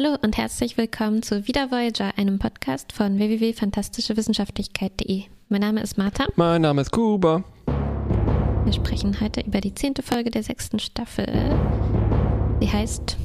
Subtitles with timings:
[0.00, 5.24] Hallo und herzlich willkommen zu Wieder Voyager, einem Podcast von www.fantastischewissenschaftlichkeit.de.
[5.48, 6.26] Mein Name ist Martha.
[6.36, 7.42] Mein Name ist Kuba.
[8.62, 11.26] Wir sprechen heute über die zehnte Folge der sechsten Staffel.
[12.60, 13.16] Sie heißt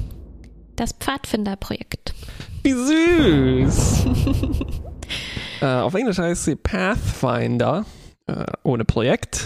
[0.76, 2.16] Das Pfadfinderprojekt.
[2.64, 4.06] Wie süß!
[5.62, 7.86] äh, auf Englisch heißt sie Pathfinder,
[8.26, 9.46] äh, ohne Projekt.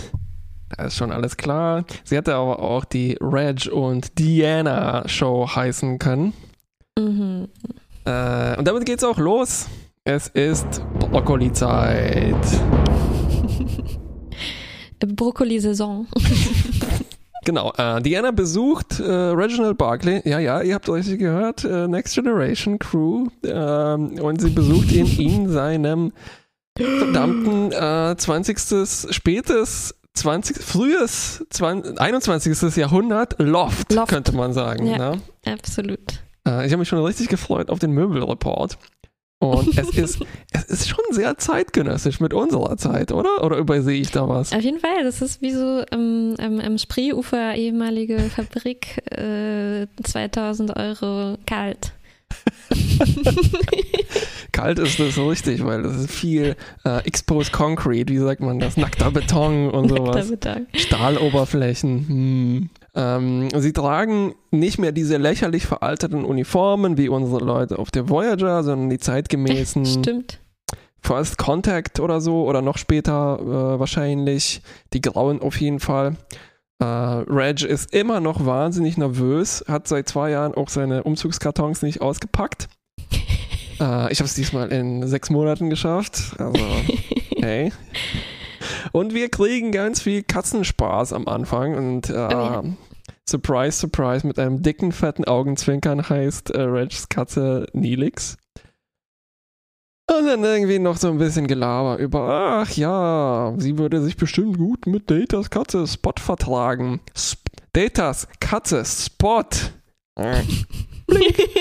[0.70, 1.84] Da ist schon alles klar.
[2.05, 6.32] Sie hätte aber auch die Reg und Diana Show heißen können.
[6.98, 7.48] Mhm.
[8.05, 9.67] Äh, und damit geht's auch los.
[10.03, 12.35] Es ist Brokkoli-Zeit.
[14.99, 16.07] Brokkoli-Saison.
[17.45, 20.21] Genau, äh, Diana besucht äh, Reginald Barclay.
[20.26, 21.63] Ja, ja, ihr habt richtig gehört.
[21.63, 23.27] Äh, Next Generation Crew.
[23.41, 26.12] Ähm, und sie besucht ihn in seinem
[26.77, 29.13] verdammten äh, 20.
[29.13, 32.76] spätes 20, frühes 20, 21.
[32.76, 34.09] Jahrhundert Loft, Loft.
[34.12, 34.85] könnte man sagen.
[34.85, 35.12] Ja.
[35.16, 35.21] Ne?
[35.45, 36.02] Absolut.
[36.47, 38.77] Äh, ich habe mich schon richtig gefreut auf den Möbelreport.
[39.39, 40.19] Und es ist,
[40.51, 43.43] es ist schon sehr zeitgenössisch mit unserer Zeit, oder?
[43.43, 44.51] Oder übersehe ich da was?
[44.51, 50.76] Auf jeden Fall, das ist wie so ähm, am, am Spreeufer ehemalige Fabrik, äh, 2000
[50.76, 51.93] Euro kalt.
[54.51, 58.77] Kalt ist das richtig, weil das ist viel äh, exposed concrete, wie sagt man das?
[58.77, 60.29] Nackter Beton und Nackter sowas.
[60.31, 60.67] Beton.
[60.73, 62.07] Stahloberflächen.
[62.07, 62.70] Hm.
[62.95, 68.63] Ähm, sie tragen nicht mehr diese lächerlich veralterten Uniformen wie unsere Leute auf der Voyager,
[68.63, 70.39] sondern die zeitgemäßen Stimmt.
[71.00, 74.61] First Contact oder so oder noch später äh, wahrscheinlich.
[74.94, 76.17] Die grauen auf jeden Fall.
[76.79, 82.01] Äh, Reg ist immer noch wahnsinnig nervös, hat seit zwei Jahren auch seine Umzugskartons nicht
[82.01, 82.69] ausgepackt.
[83.79, 86.35] äh, ich habe es diesmal in sechs Monaten geschafft.
[86.38, 86.63] Also,
[87.41, 87.72] hey.
[88.91, 92.63] Und wir kriegen ganz viel Katzenspaß am Anfang und äh, ja.
[93.29, 98.38] Surprise, surprise, mit einem dicken, fetten Augenzwinkern heißt äh, Regs Katze Nilix.
[100.09, 104.58] Und dann irgendwie noch so ein bisschen Gelaber über, ach ja, sie würde sich bestimmt
[104.58, 107.01] gut mit Datas Katze Spot vertragen.
[107.13, 109.44] Sp Datas Katze Spot.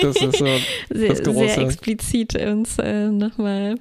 [0.01, 0.45] Das ist so
[0.89, 1.39] Sehr, Das Große.
[1.49, 3.75] sehr explizit uns äh, nochmal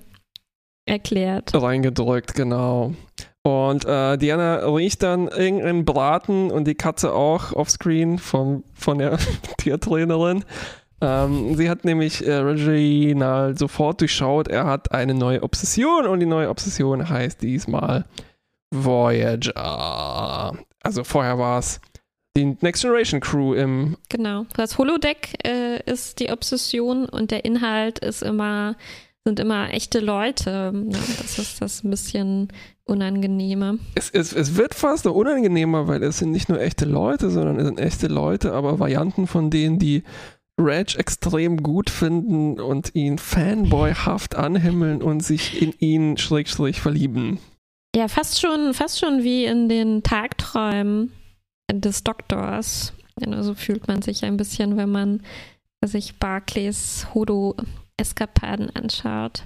[0.87, 1.51] erklärt.
[1.55, 2.95] reingedrückt, genau.
[3.43, 9.19] Und äh, Diana riecht dann irgendeinen Braten und die Katze auch offscreen vom, von der
[9.59, 10.45] Tiertrainerin.
[11.01, 16.27] Ähm, sie hat nämlich äh, Reginald sofort durchschaut, er hat eine neue Obsession und die
[16.27, 18.07] neue Obsession heißt diesmal
[18.71, 20.57] Voyager.
[20.83, 21.81] Also vorher war es
[22.37, 24.47] die Next Generation Crew im Genau.
[24.55, 28.77] Das Holodeck äh, ist die Obsession und der Inhalt ist immer,
[29.25, 30.73] sind immer echte Leute.
[30.75, 32.49] Ja, das ist das ein bisschen
[32.85, 33.79] unangenehme.
[33.95, 37.59] es, es, es wird fast noch unangenehmer, weil es sind nicht nur echte Leute, sondern
[37.59, 40.05] es sind echte Leute, aber Varianten von denen, die
[40.59, 47.39] Reg extrem gut finden und ihn fanboyhaft anhimmeln und sich in ihn schräg, schräg verlieben.
[47.95, 51.13] Ja, fast schon, fast schon wie in den Tagträumen
[51.73, 52.93] des Doktors.
[53.19, 55.23] Genau, so fühlt man sich ein bisschen, wenn man
[55.85, 59.45] sich Barclays Hodo-Eskapaden anschaut.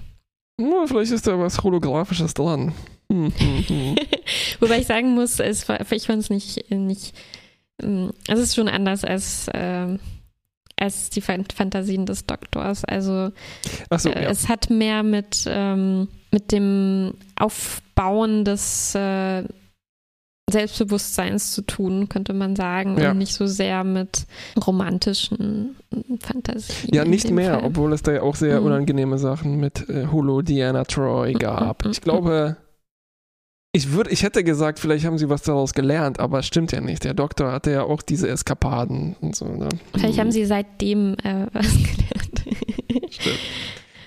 [0.60, 2.72] Hm, vielleicht ist da was Holographisches dran.
[3.10, 3.97] Hm, hm, hm.
[4.60, 7.15] Wobei ich sagen muss, es war, ich fand es nicht, nicht,
[7.78, 9.98] es ist schon anders als, ähm,
[10.80, 12.84] als die Fan- Fantasien des Doktors.
[12.84, 13.30] Also
[13.91, 14.30] Achso, äh, ja.
[14.30, 19.44] es hat mehr mit, ähm, mit dem Aufbauen des äh,
[20.50, 23.12] Selbstbewusstseins zu tun, könnte man sagen, Ja.
[23.12, 24.26] und nicht so sehr mit
[24.66, 25.76] romantischen
[26.20, 26.92] Fantasien.
[26.92, 27.64] Ja, nicht mehr, Fall.
[27.64, 28.66] obwohl es da ja auch sehr Mhm.
[28.66, 31.84] unangenehme Sachen mit äh, Holo Diana Troy gab.
[31.84, 32.56] mhm, Ich glaube,
[33.72, 36.81] ich würde, ich hätte gesagt, vielleicht haben sie was daraus gelernt, aber es stimmt ja
[36.81, 37.04] nicht.
[37.04, 39.47] Der Doktor hatte ja auch diese Eskapaden und so.
[39.47, 39.69] Ne?
[39.94, 43.12] Vielleicht haben sie seitdem äh, was gelernt.
[43.12, 43.38] Stimmt.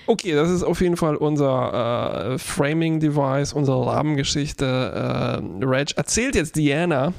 [0.06, 4.64] Okay, das ist auf jeden Fall unser äh, Framing-Device, unsere Rahmengeschichte.
[4.66, 7.14] Äh, Reg erzählt jetzt Diana,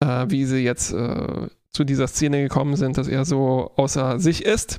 [0.00, 4.44] äh, wie sie jetzt äh, zu dieser Szene gekommen sind, dass er so außer sich
[4.44, 4.78] ist.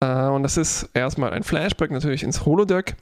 [0.00, 2.96] Äh, und das ist erstmal ein Flashback natürlich ins Holodeck.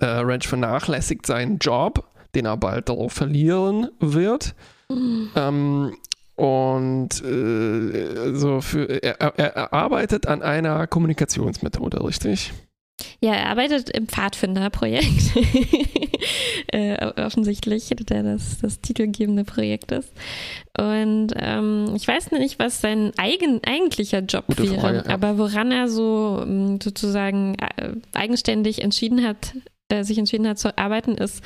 [0.00, 4.54] Äh, Reg vernachlässigt seinen Job, den er bald darauf verlieren wird.
[4.90, 5.94] Ähm,
[6.36, 12.52] und äh, so für, er, er, arbeitet an einer Kommunikationsmethode, richtig?
[13.20, 15.36] Ja, er arbeitet im Pfadfinderprojekt.
[16.72, 20.12] äh, offensichtlich, der das, das titelgebende Projekt ist.
[20.78, 25.14] Und ähm, ich weiß nicht, was sein eigen, eigentlicher Job Gute wäre, Frage, ja.
[25.14, 29.54] aber woran er so ähm, sozusagen äh, eigenständig entschieden hat,
[29.88, 31.42] äh, sich entschieden hat zu arbeiten, ist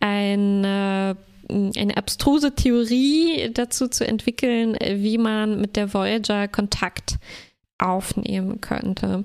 [0.00, 1.14] ein äh,
[1.48, 7.18] eine abstruse Theorie dazu zu entwickeln, wie man mit der Voyager Kontakt
[7.78, 9.24] aufnehmen könnte.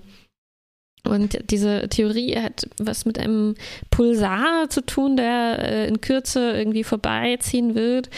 [1.08, 3.56] Und diese Theorie hat was mit einem
[3.90, 8.10] Pulsar zu tun, der äh, in Kürze irgendwie vorbeiziehen wird.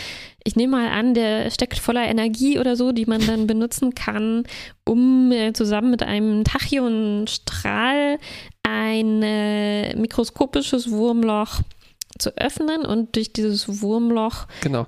[0.44, 4.44] Ich nehme mal an, der steckt voller Energie oder so, die man dann benutzen kann,
[4.86, 8.18] um äh, zusammen mit einem Tachyonstrahl
[8.72, 11.62] ein äh, mikroskopisches Wurmloch
[12.18, 14.88] zu öffnen und durch dieses Wurmloch Genau.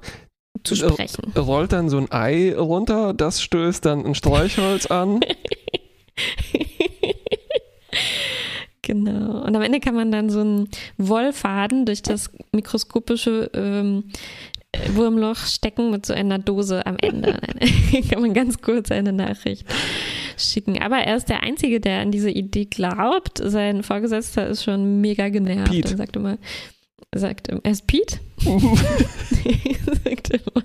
[0.64, 1.32] zu sprechen.
[1.38, 5.20] Rollt dann so ein Ei runter, das stößt dann ein Streichholz an.
[8.84, 9.44] Genau.
[9.44, 10.68] Und am Ende kann man dann so einen
[10.98, 14.06] Wollfaden durch das mikroskopische ähm,
[14.94, 17.40] Wurmloch stecken mit so einer Dose am Ende.
[18.10, 19.66] Kann man ganz kurz eine Nachricht
[20.38, 20.82] schicken.
[20.82, 23.42] Aber er ist der Einzige, der an diese Idee glaubt.
[23.44, 25.92] Sein Vorgesetzter ist schon mega genervt Pete.
[25.92, 26.38] und sagt immer,
[27.14, 28.20] sagt er ist Pete?
[30.04, 30.64] sagt immer,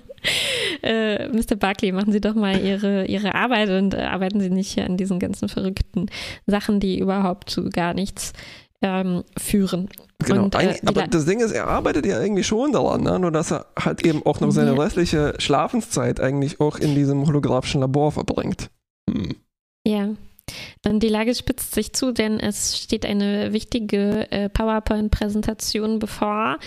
[0.81, 1.55] äh, Mr.
[1.55, 4.97] Barkley, machen Sie doch mal Ihre, Ihre Arbeit und äh, arbeiten Sie nicht hier an
[4.97, 6.07] diesen ganzen verrückten
[6.45, 8.33] Sachen, die überhaupt zu gar nichts
[8.81, 9.89] ähm, führen.
[10.19, 10.43] Genau.
[10.45, 13.19] Und, äh, Eigentlich- aber das Ding ist, er arbeitet ja irgendwie schon daran, ne?
[13.19, 14.81] nur dass er halt eben auch noch seine Ja.
[14.81, 18.69] restliche Schlafenszeit eigentlich auch in diesem holographischen Labor verbringt.
[19.09, 19.35] Hm.
[19.85, 20.09] Ja.
[20.85, 26.57] Und die Lage spitzt sich zu, denn es steht eine wichtige äh, PowerPoint-Präsentation bevor.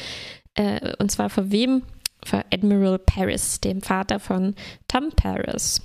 [0.54, 1.82] Äh, und zwar für wem?
[2.24, 4.54] Für Admiral Paris, dem Vater von
[4.88, 5.80] Tom Paris.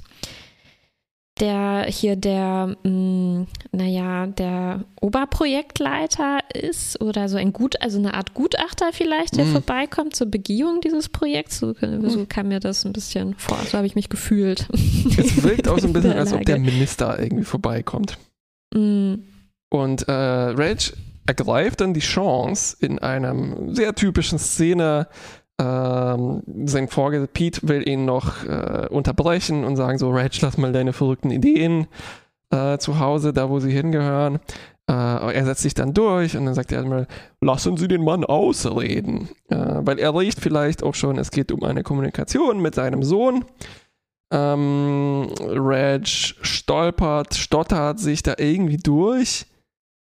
[1.42, 8.34] Der hier der, mh, naja, der Oberprojektleiter ist oder so ein Gut, also eine Art
[8.34, 9.52] Gutachter vielleicht, der Mhm.
[9.52, 11.60] vorbeikommt zur Begehung dieses Projekts.
[11.60, 13.58] So, so kam mir das ein bisschen vor.
[13.70, 14.68] So habe ich mich gefühlt.
[15.18, 16.58] Es wirkt auch so ein bisschen, als ob der.
[16.58, 18.18] Minister irgendwie vorbeikommt.
[18.74, 19.16] Mm.
[19.70, 20.94] Und äh, Rage
[21.28, 25.08] ergreift dann die Chance in einem sehr typischen Szene.
[25.58, 30.74] Ähm, sein Vorgesetzter Pete will ihn noch äh, unterbrechen und sagen so, Rage, lass mal
[30.74, 31.88] deine verrückten Ideen
[32.50, 34.40] äh, zu Hause, da wo sie hingehören.
[34.88, 37.08] Äh, aber er setzt sich dann durch und dann sagt der Admiral,
[37.42, 39.30] lassen Sie den Mann ausreden.
[39.50, 43.46] Äh, weil er riecht vielleicht auch schon, es geht um eine Kommunikation mit seinem Sohn.
[44.32, 49.46] Ähm, Reg stolpert, stottert sich da irgendwie durch.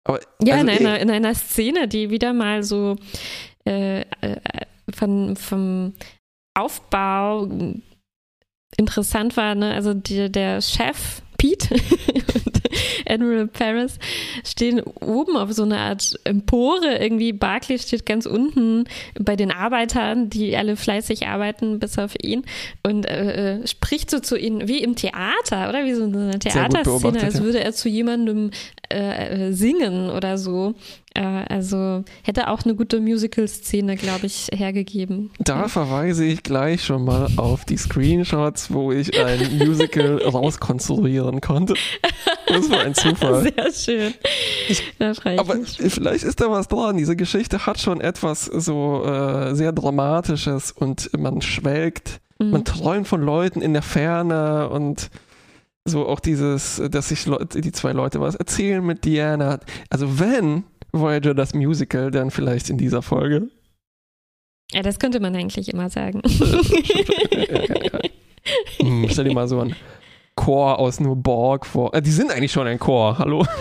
[0.04, 2.96] Aber Ja, also in, einer, in einer Szene, die wieder mal so
[3.66, 4.04] äh, äh,
[4.94, 5.94] von, vom
[6.54, 7.48] Aufbau
[8.76, 9.54] interessant war.
[9.54, 9.72] Ne?
[9.74, 11.74] Also die, der Chef, Pete
[12.34, 12.60] und
[13.06, 13.98] Admiral Paris
[14.44, 16.98] stehen oben auf so einer Art Empore.
[16.98, 18.84] Irgendwie Barclay steht ganz unten
[19.18, 22.44] bei den Arbeitern, die alle fleißig arbeiten, bis auf ihn.
[22.82, 25.86] Und äh, äh, spricht so zu ihnen wie im Theater, oder?
[25.86, 28.50] Wie so eine Theaterszene, als würde er zu jemandem
[28.92, 30.74] äh, äh, singen oder so.
[31.14, 35.30] Äh, also hätte auch eine gute Musical-Szene, glaube ich, hergegeben.
[35.40, 41.74] Da verweise ich gleich schon mal auf die Screenshots, wo ich ein Musical rauskonstruieren konnte.
[42.46, 43.42] Das war ein Zufall.
[43.42, 44.14] Sehr schön.
[44.68, 45.78] ich Aber mich.
[45.78, 46.96] vielleicht ist da was dran.
[46.96, 52.50] Diese Geschichte hat schon etwas so äh, sehr Dramatisches und man schwelgt, Mhm.
[52.52, 55.10] man träumt von Leuten in der Ferne und
[55.84, 59.60] so auch dieses, dass sich die zwei Leute was erzählen mit Diana.
[59.90, 63.48] Also wenn Voyager das Musical, dann vielleicht in dieser Folge.
[64.72, 66.22] Ja, das könnte man eigentlich immer sagen.
[68.78, 69.76] Hm, stell dir mal so einen
[70.34, 71.92] Chor aus nur Borg vor.
[71.94, 73.46] Äh, die sind eigentlich schon ein Chor, hallo?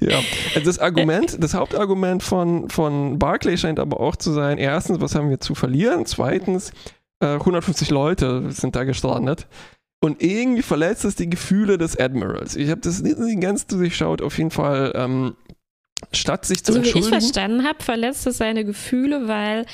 [0.00, 0.20] ja,
[0.54, 5.16] also das Argument, das Hauptargument von, von Barclay scheint aber auch zu sein, erstens, was
[5.16, 6.06] haben wir zu verlieren?
[6.06, 6.72] Zweitens,
[7.20, 9.48] äh, 150 Leute sind da gestrandet.
[10.00, 12.54] Und irgendwie verletzt es die Gefühle des Admirals.
[12.54, 15.34] Ich habe das nicht ganz durchschaut, auf jeden Fall, ähm,
[16.12, 17.20] statt sich zu So wie ich entschuldigen.
[17.20, 19.66] verstanden habe, verletzt es seine Gefühle, weil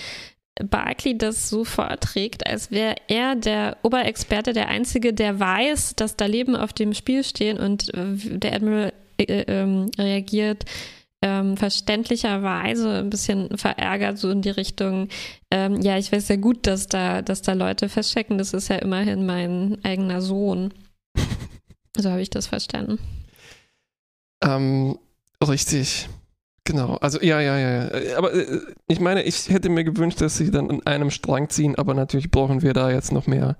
[0.62, 6.26] Barkley das so vorträgt, als wäre er der Oberexperte, der Einzige, der weiß, dass da
[6.26, 10.64] Leben auf dem Spiel stehen und äh, der Admiral äh, ähm, reagiert
[11.25, 15.09] ähm, verständlicherweise ein bisschen verärgert, so in die Richtung,
[15.50, 18.76] ähm, ja, ich weiß ja gut, dass da, dass da Leute feststecken, das ist ja
[18.76, 20.73] immerhin mein eigener Sohn.
[21.97, 22.99] So habe ich das verstanden.
[24.43, 24.99] Ähm,
[25.40, 26.09] richtig.
[26.64, 26.97] Genau.
[26.97, 27.97] Also, ja, ja, ja.
[27.97, 28.19] ja.
[28.19, 31.76] Aber äh, ich meine, ich hätte mir gewünscht, dass sie dann an einem Strang ziehen,
[31.76, 33.57] aber natürlich brauchen wir da jetzt noch mehr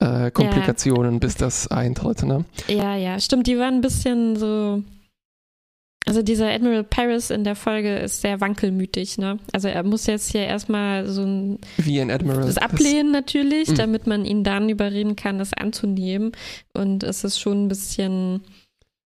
[0.00, 2.24] äh, Komplikationen, bis das eintritt.
[2.24, 2.44] Ne?
[2.66, 4.82] Ja, ja, stimmt, die waren ein bisschen so.
[6.08, 9.36] Also dieser Admiral Paris in der Folge ist sehr wankelmütig, ne?
[9.52, 12.46] Also er muss jetzt hier erstmal so ein Wie ein Admiral.
[12.46, 13.74] das ablehnen natürlich, Mhm.
[13.74, 16.32] damit man ihn dann überreden kann, das anzunehmen.
[16.72, 18.40] Und es ist schon ein bisschen,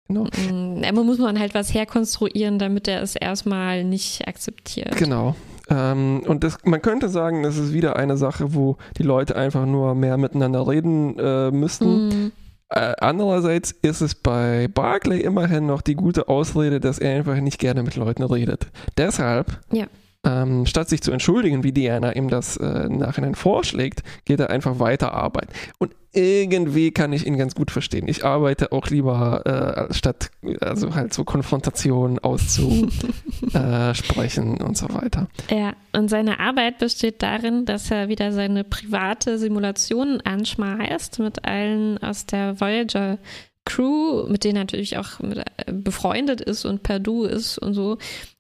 [0.09, 0.25] Genau.
[0.25, 4.97] mm, da muss man halt was herkonstruieren, damit er es erstmal nicht akzeptiert.
[4.97, 5.37] Genau.
[5.71, 9.67] Ähm, und das, man könnte sagen, das ist wieder eine Sache, wo die Leute einfach
[9.67, 12.09] nur mehr miteinander reden äh, müssten.
[12.09, 12.33] Mhm.
[12.71, 17.59] Äh, andererseits ist es bei Barclay immerhin noch die gute Ausrede, dass er einfach nicht
[17.59, 18.67] gerne mit Leuten redet.
[18.97, 19.87] Deshalb, Ja.
[20.25, 24.51] Ähm, statt sich zu entschuldigen, wie Diana ihm das äh, im Nachhinein vorschlägt, geht er
[24.51, 25.53] einfach weiter arbeiten.
[25.79, 28.09] Und irgendwie kann ich ihn ganz gut verstehen.
[28.09, 35.29] Ich arbeite auch lieber äh, statt also halt so Konfrontationen auszusprechen und so weiter.
[35.51, 41.99] Ja, und seine Arbeit besteht darin, dass er wieder seine private Simulation anschmeißt mit allen
[41.99, 43.19] aus der Voyager
[43.65, 47.99] Crew, mit denen er natürlich auch äh, befreundet ist und per Du ist und so.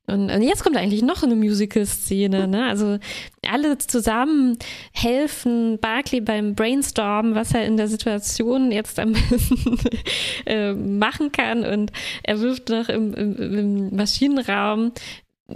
[0.08, 2.66] Und, jetzt kommt eigentlich noch eine Musical-Szene, ne?
[2.66, 2.98] Also
[3.46, 4.58] alle zusammen
[4.92, 9.78] helfen Barclay beim Brainstormen, was er in der Situation jetzt am besten
[10.46, 11.64] äh, machen kann.
[11.64, 14.92] Und er wirft noch im, im, im Maschinenraum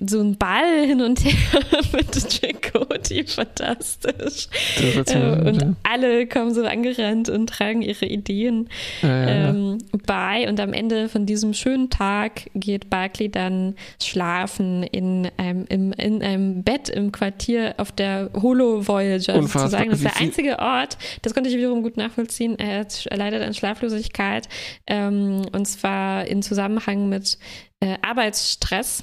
[0.00, 1.60] so einen Ball hin und her
[1.92, 4.48] mit Chakoti, fantastisch.
[4.76, 8.70] Das wird's Äh, und alle kommen so angerannt und tragen ihre Ideen
[9.02, 9.50] ja, ja, ja.
[9.50, 10.48] ähm, bei.
[10.48, 16.22] Und am Ende von diesem schönen Tag geht Barclay dann schlafen in einem, im, in
[16.22, 19.68] einem Bett im Quartier auf der Holo Voyager Unfassbar.
[19.68, 19.90] sozusagen.
[19.90, 22.58] Das ist der einzige Ort, das konnte ich wiederum gut nachvollziehen.
[22.58, 24.48] Er er leidet an Schlaflosigkeit
[24.86, 27.38] ähm, und zwar in Zusammenhang mit
[27.80, 29.02] äh, Arbeitsstress.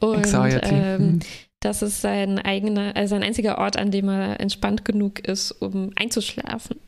[0.00, 0.74] Und Anxiety.
[0.74, 1.18] ähm, Hm.
[1.60, 5.90] das ist sein eigener, also sein einziger Ort, an dem er entspannt genug ist, um
[5.96, 6.78] einzuschlafen.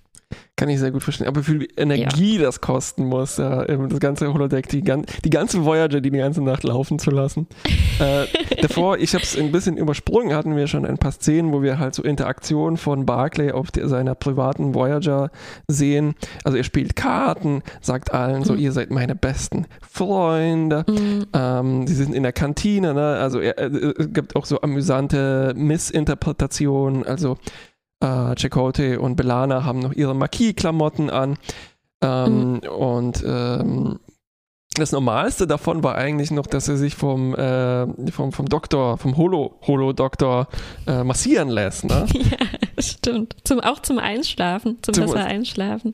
[0.56, 1.26] Kann ich sehr gut verstehen.
[1.26, 5.64] Aber wie viel Energie das kosten muss, ja, das ganze Holodeck, die, gan die ganze
[5.64, 7.46] Voyager, die die ganze Nacht laufen zu lassen.
[7.98, 8.26] äh,
[8.60, 11.78] davor, ich habe es ein bisschen übersprungen, hatten wir schon ein paar Szenen, wo wir
[11.78, 15.30] halt so Interaktionen von Barclay auf der, seiner privaten Voyager
[15.66, 16.14] sehen.
[16.44, 18.58] Also er spielt Karten, sagt allen so, Mhm.
[18.58, 20.84] ihr seid meine besten Freunde.
[20.88, 21.26] Mhm.
[21.32, 23.16] Ähm, sie sind in der Kantine, ne?
[23.18, 27.04] Also er, äh, es gibt auch so amüsante Missinterpretationen.
[27.06, 27.38] Also
[28.00, 31.36] äh, Chakotay und Belana haben noch ihre Marquis-Klamotten an.
[32.02, 33.98] Ähm, Und ähm,
[34.76, 39.16] das Normalste davon war eigentlich noch, dass er sich vom, äh, vom, vom Doktor, vom
[39.16, 40.46] Holo, Holo-Doktor
[40.86, 41.84] äh, massieren lässt.
[41.84, 42.06] Ne?
[42.14, 43.36] Ja, stimmt.
[43.44, 45.92] Zum, auch zum Einschlafen, zum, Zum- besser Einschlafen.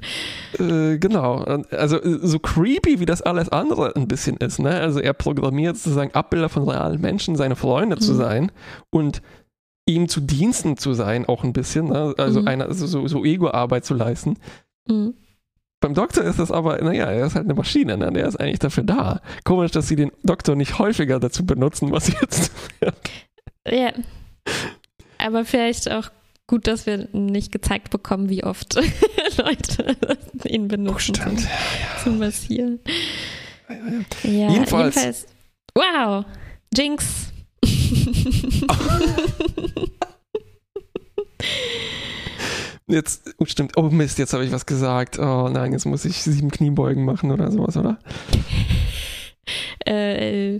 [0.61, 1.37] Äh, genau.
[1.73, 4.61] Also so creepy, wie das alles andere ein bisschen ist.
[4.61, 4.71] Ne?
[4.71, 8.17] Also er programmiert sozusagen Abbilder von realen Menschen, seine Freunde zu Mhm.
[8.19, 8.53] sein
[8.91, 9.23] und
[9.87, 11.87] ihm zu Diensten zu sein, auch ein bisschen.
[11.89, 12.15] Ne?
[12.19, 12.49] Also Mhm.
[12.49, 14.37] eine, also so, so Ego-Arbeit zu leisten.
[14.89, 15.15] Mhm.
[15.81, 18.11] Beim Doktor ist das aber, naja, er ist halt eine Maschine, ne?
[18.11, 19.21] der ist eigentlich dafür da.
[19.45, 22.51] Komisch, dass sie den Doktor nicht häufiger dazu benutzen, was jetzt.
[23.69, 23.93] Ja.
[25.19, 26.11] Aber vielleicht auch
[26.47, 28.75] gut, dass wir nicht gezeigt bekommen, wie oft
[29.39, 29.97] Leute
[30.45, 31.37] ihn benutzen zum,
[32.03, 32.81] zum Massieren.
[34.23, 35.27] Ja, Jedenfalls- jedenfalls.
[35.75, 36.25] Wow,
[36.75, 37.33] Jinx.
[42.89, 45.19] Jetzt, oh, stimmt, oh Mist, jetzt habe ich was gesagt.
[45.19, 47.99] Oh nein, jetzt muss ich sieben Kniebeugen machen oder sowas, oder?
[49.85, 50.57] äh,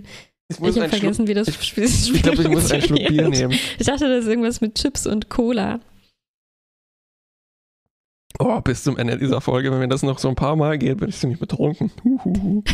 [0.49, 2.69] Ich muss ich habe einen Schluck, vergessen, wie das ich- Spiel ich glaube, ich muss
[2.71, 3.57] einen Schluck Bier nehmen.
[3.79, 5.79] Ich dachte, das ist irgendwas mit Chips und Cola.
[8.39, 10.97] Oh, bis zum Ende dieser Folge, wenn mir das noch so ein paar Mal geht,
[10.97, 11.91] bin ich ziemlich betrunken.
[12.03, 12.61] Huhuhu.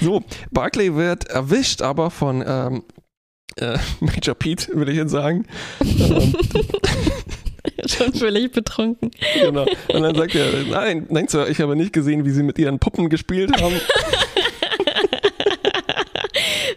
[0.00, 2.82] so, Barclay wird erwischt, aber von ähm,
[3.56, 5.46] äh, Major Pete, will ich jetzt sagen.
[5.80, 6.34] Ähm,
[7.86, 9.10] Schon völlig betrunken.
[9.40, 9.66] genau.
[9.88, 12.78] Und dann sagt er, nein, nein, Sir, ich habe nicht gesehen, wie Sie mit Ihren
[12.78, 13.74] Puppen gespielt haben.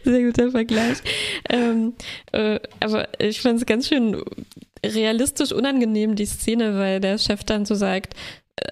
[0.03, 0.97] Sehr guter Vergleich.
[1.49, 1.93] Ähm,
[2.31, 4.21] äh, aber ich fand es ganz schön
[4.85, 8.13] realistisch unangenehm, die Szene, weil der Chef dann so sagt,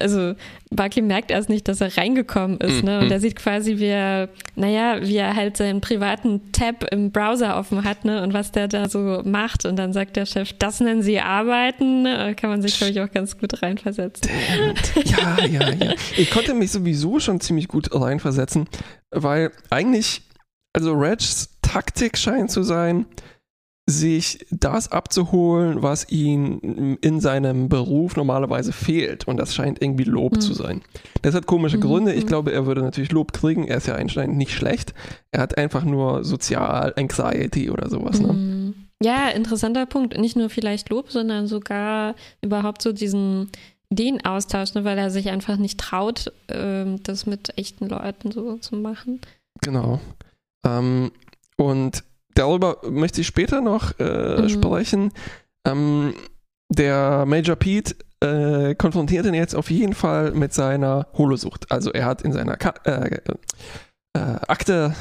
[0.00, 0.34] also
[0.70, 2.98] Barkley merkt erst nicht, dass er reingekommen ist, ne?
[2.98, 3.12] Und Mhm.
[3.12, 7.84] er sieht quasi, wie er, naja, wie er halt seinen privaten Tab im Browser offen
[7.84, 8.22] hat, ne?
[8.22, 9.64] Und was der da so macht.
[9.64, 12.02] Und dann sagt der Chef, das nennen sie Arbeiten.
[12.02, 12.34] Ne?
[12.36, 14.30] Kann man sich, glaube ich, auch ganz gut reinversetzen.
[15.04, 15.94] Ja, ja, ja.
[16.16, 18.68] Ich konnte mich sowieso schon ziemlich gut reinversetzen,
[19.10, 20.22] weil eigentlich,
[20.72, 23.06] also Regs Taktik scheint zu sein,
[23.88, 29.28] sich das abzuholen, was ihm in seinem Beruf normalerweise fehlt.
[29.28, 30.40] Und das scheint irgendwie Lob Mhm.
[30.40, 30.82] zu sein.
[31.22, 32.12] Das hat komische Mhm, Gründe.
[32.12, 32.28] Ich mhm.
[32.28, 33.68] glaube, er würde natürlich Lob kriegen.
[33.68, 34.92] Er ist ja anscheinend nicht schlecht.
[35.30, 38.20] Er hat einfach nur sozial Anxiety oder sowas.
[38.20, 38.32] Ne?
[38.32, 38.74] Mm.
[39.02, 40.18] Ja, interessanter Punkt.
[40.18, 43.50] Nicht nur vielleicht Lob, sondern sogar überhaupt so diesen
[43.90, 48.74] Ideenaustausch, ne, weil er sich einfach nicht traut, ähm, das mit echten Leuten so zu
[48.74, 49.20] machen.
[49.62, 50.00] Genau.
[50.66, 51.12] Ähm,
[51.56, 52.02] und
[52.36, 54.48] darüber möchte ich später noch äh, Mhm.
[54.48, 55.12] sprechen.
[55.66, 56.14] Ähm,
[56.68, 61.70] der Major Pete äh, konfrontiert ihn jetzt auf jeden Fall mit seiner Holosucht.
[61.70, 63.18] Also er hat in seiner Ka äh,
[64.14, 64.94] äh, Akte,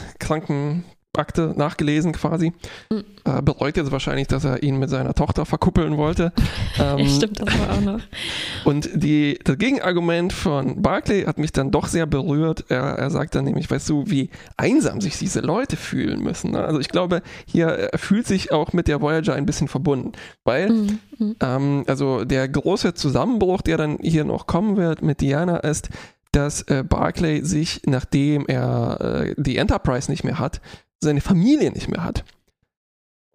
[1.18, 2.54] Akte nachgelesen quasi.
[2.90, 3.04] Mhm.
[3.26, 6.32] Äh, bereut jetzt wahrscheinlich, dass er ihn mit seiner Tochter verkuppeln wollte.
[6.78, 8.00] Ähm, stimmt, das war auch noch.
[8.66, 12.66] Und die, das Gegenargument von Barclay hat mich dann doch sehr berührt.
[12.68, 16.52] Er, er sagt dann nämlich, weißt du, wie einsam sich diese Leute fühlen müssen.
[16.52, 16.66] Ne?
[16.66, 20.12] Also ich glaube, hier er fühlt sich auch mit der Voyager ein bisschen verbunden.
[20.44, 21.36] Weil, mhm.
[21.40, 25.90] ähm, also der große Zusammenbruch, der dann hier noch kommen wird mit Diana, ist,
[26.36, 30.60] dass äh, Barclay sich, nachdem er äh, die Enterprise nicht mehr hat,
[31.02, 32.24] seine Familie nicht mehr hat.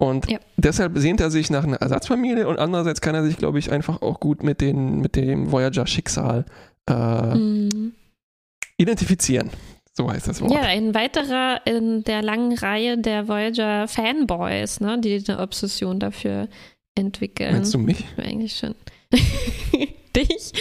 [0.00, 0.38] Und ja.
[0.56, 4.00] deshalb sehnt er sich nach einer Ersatzfamilie und andererseits kann er sich, glaube ich, einfach
[4.00, 6.46] auch gut mit, den, mit dem Voyager-Schicksal
[6.88, 7.92] äh, mm.
[8.78, 9.50] identifizieren.
[9.92, 10.52] So heißt das Wort.
[10.52, 16.48] Ja, ein weiterer in der langen Reihe der Voyager-Fanboys, ne, die eine Obsession dafür
[16.94, 17.52] entwickeln.
[17.52, 18.06] Meinst du mich?
[18.16, 18.74] Eigentlich schon.
[20.16, 20.52] Dich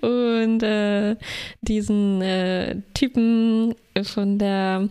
[0.00, 1.16] und äh,
[1.60, 4.88] diesen äh, Typen von der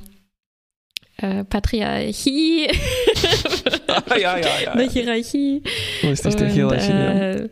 [1.17, 2.67] äh, Patriarchie.
[4.19, 4.71] ja, ja, ja.
[4.71, 5.63] Eine Hierarchie.
[6.03, 6.91] Richtig, der Hierarchie.
[6.91, 7.49] Äh,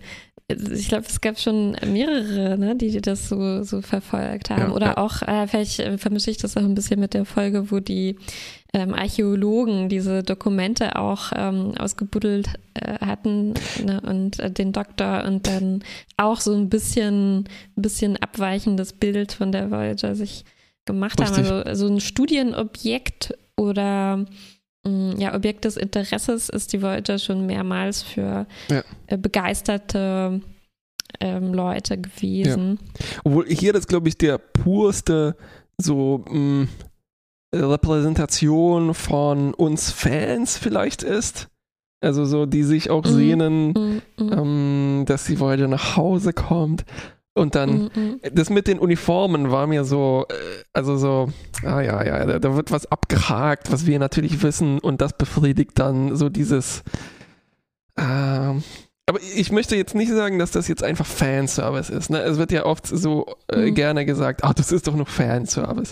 [0.50, 4.70] ich glaube, es gab schon mehrere, ne, die das so, so verfolgt haben.
[4.70, 4.98] Ja, Oder ja.
[4.98, 8.18] auch, äh, vielleicht äh, vermische ich das auch ein bisschen mit der Folge, wo die
[8.74, 13.54] ähm, Archäologen diese Dokumente auch ähm, ausgebuddelt äh, hatten
[13.84, 15.84] ne, und äh, den Doktor und dann
[16.18, 20.44] auch so ein bisschen, bisschen abweichendes Bild von der Voyager sich
[20.86, 21.46] gemacht Richtig.
[21.46, 21.64] haben.
[21.64, 24.26] Also so ein Studienobjekt oder
[24.84, 28.84] mm, ja, Objekt des Interesses ist die Voyager schon mehrmals für ja.
[29.08, 30.42] Äh, begeisterte
[31.20, 32.80] ähm, Leute gewesen.
[33.00, 33.06] Ja.
[33.24, 35.36] Obwohl hier das, glaube ich, der purste
[35.78, 36.70] so mh, mm,
[37.54, 41.50] Repräsentation von uns Fans vielleicht ist.
[42.02, 43.10] Also so, die sich auch mhm.
[43.10, 44.02] sehnen, mhm.
[44.20, 46.84] Ähm, dass die Voyager nach Hause kommt.
[47.36, 50.34] Und dann, mm das mit den Uniformen war mir so, äh,
[50.72, 51.30] also so,
[51.64, 55.72] ah ja, ja, da, da, wird was abgehakt, was wir natürlich wissen und das befriedigt
[55.76, 56.84] dann so dieses,
[57.96, 58.04] äh,
[59.06, 62.10] aber ich möchte jetzt nicht sagen, dass das jetzt einfach Fanservice ist.
[62.10, 62.20] Ne?
[62.22, 63.76] Es wird ja oft so äh, mm.
[63.76, 65.92] gerne gesagt, ach, das ist doch nur Fanservice.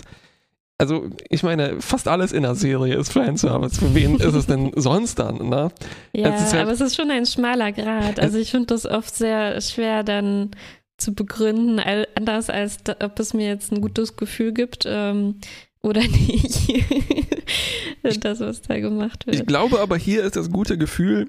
[0.78, 3.78] Also, ich meine, fast alles in der Serie ist Fanservice.
[3.78, 5.48] Für wen ist es denn sonst dann?
[5.48, 5.70] Ne?
[6.12, 8.18] Ja, halt, aber es ist schon ein schmaler Grad.
[8.18, 10.50] Also, ich finde das oft sehr schwer, dann
[11.02, 11.80] zu begründen,
[12.14, 15.36] anders als ob es mir jetzt ein gutes Gefühl gibt ähm,
[15.82, 16.72] oder nicht.
[18.20, 19.36] das, was da gemacht wird.
[19.36, 21.28] Ich glaube aber, hier ist das gute Gefühl,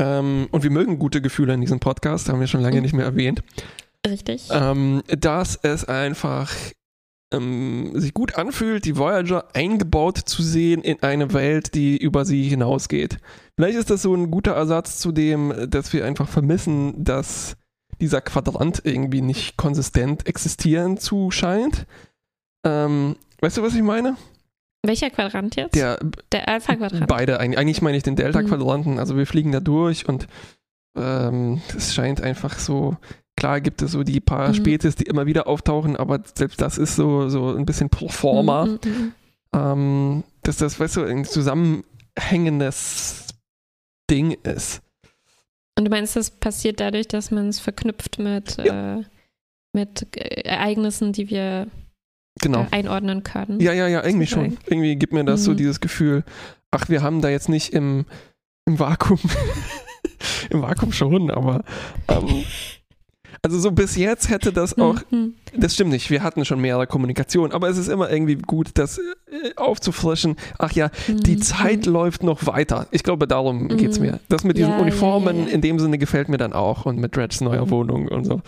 [0.00, 2.82] ähm, und wir mögen gute Gefühle in diesem Podcast, haben wir schon lange mhm.
[2.82, 3.42] nicht mehr erwähnt.
[4.06, 4.48] Richtig.
[4.50, 6.52] Ähm, dass es einfach
[7.32, 12.44] ähm, sich gut anfühlt, die Voyager eingebaut zu sehen in eine Welt, die über sie
[12.44, 13.18] hinausgeht.
[13.56, 17.56] Vielleicht ist das so ein guter Ersatz zu dem, dass wir einfach vermissen, dass
[18.00, 21.86] dieser Quadrant irgendwie nicht konsistent existieren zu scheint.
[22.64, 24.16] Ähm, weißt du, was ich meine?
[24.84, 25.74] Welcher Quadrant jetzt?
[25.74, 25.98] Der,
[26.32, 27.08] der Alpha-Quadrant.
[27.08, 27.40] Beide.
[27.40, 28.94] Eigentlich meine ich den Delta-Quadranten.
[28.94, 28.98] Mhm.
[28.98, 30.28] Also wir fliegen da durch und
[30.96, 32.96] ähm, es scheint einfach so.
[33.36, 34.54] Klar gibt es so die paar mhm.
[34.54, 38.66] Spezies, die immer wieder auftauchen, aber selbst das ist so, so ein bisschen pro forma.
[38.66, 39.12] Mhm, mhm, mhm.
[39.52, 43.26] ähm, dass das, weißt du, ein zusammenhängendes
[44.10, 44.82] Ding ist.
[45.78, 48.98] Und du meinst, das passiert dadurch, dass man es verknüpft mit, ja.
[48.98, 49.04] äh,
[49.72, 51.68] mit Ereignissen, die wir
[52.40, 52.62] genau.
[52.62, 53.60] äh, einordnen können?
[53.60, 54.58] Ja, ja, ja, irgendwie schon.
[54.66, 55.44] Irgendwie gibt mir das mhm.
[55.44, 56.24] so dieses Gefühl,
[56.72, 58.06] ach, wir haben da jetzt nicht im,
[58.66, 59.20] im Vakuum,
[60.50, 61.62] im Vakuum schon, aber
[62.08, 62.44] ähm,
[63.48, 65.34] also so bis jetzt hätte das auch, mhm.
[65.56, 68.98] das stimmt nicht, wir hatten schon mehrere Kommunikationen, aber es ist immer irgendwie gut, das
[68.98, 70.36] äh, aufzufrischen.
[70.58, 71.22] Ach ja, mhm.
[71.22, 72.88] die Zeit läuft noch weiter.
[72.90, 73.76] Ich glaube, darum mhm.
[73.78, 74.20] geht es mir.
[74.28, 76.98] Das mit diesen ja, Uniformen ja, ja, in dem Sinne gefällt mir dann auch und
[76.98, 77.70] mit Reds neuer mhm.
[77.70, 78.42] Wohnung und so.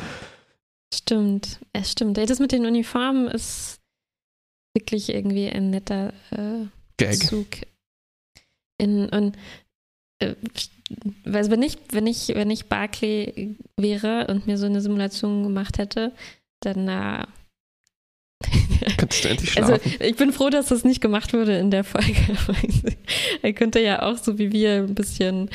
[0.93, 2.19] Stimmt, es stimmt.
[2.19, 3.79] Das mit den Uniformen ist
[4.75, 6.67] wirklich irgendwie ein netter äh,
[6.99, 7.17] Gag.
[7.17, 7.47] Zug.
[8.77, 9.39] In, und
[10.19, 10.35] äh,
[11.24, 15.79] weil wenn ich, wenn ich, wenn ich Barclay wäre und mir so eine Simulation gemacht
[15.79, 16.12] hätte,
[16.61, 17.24] dann äh,
[18.96, 19.90] Kannst du endlich also, schlafen?
[19.92, 22.14] Also ich bin froh, dass das nicht gemacht wurde in der Folge.
[23.42, 25.50] er könnte ja auch so wie wir ein bisschen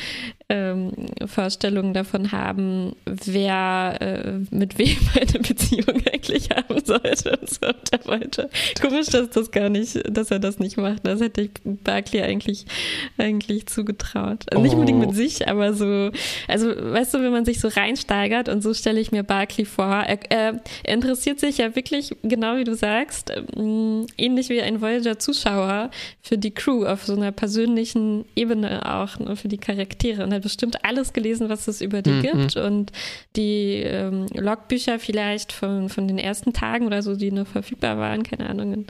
[0.48, 0.92] ähm,
[1.26, 8.04] Vorstellungen davon haben, wer äh, mit wem eine Beziehung eigentlich haben sollte und so der
[8.04, 8.48] wollte.
[8.80, 11.04] Komisch, dass das gar nicht, dass er das nicht macht.
[11.04, 12.66] Das hätte ich Barclay eigentlich,
[13.18, 14.44] eigentlich zugetraut.
[14.50, 15.12] Also nicht unbedingt mit oh.
[15.12, 16.10] sich, aber so,
[16.46, 20.04] also weißt du, wenn man sich so reinsteigert und so stelle ich mir Barclay vor,
[20.06, 25.90] er, er interessiert sich ja wirklich, genau wie du sagst, ähm, ähnlich wie ein Voyager-Zuschauer
[26.22, 30.22] für die Crew auf so einer persönlichen Ebene auch, ne, für die Charaktere.
[30.22, 32.22] Und hat bestimmt alles gelesen, was es über die mhm.
[32.22, 32.92] gibt und
[33.36, 38.22] die ähm, Logbücher vielleicht von, von den ersten Tagen oder so, die noch verfügbar waren,
[38.22, 38.86] keine Ahnung.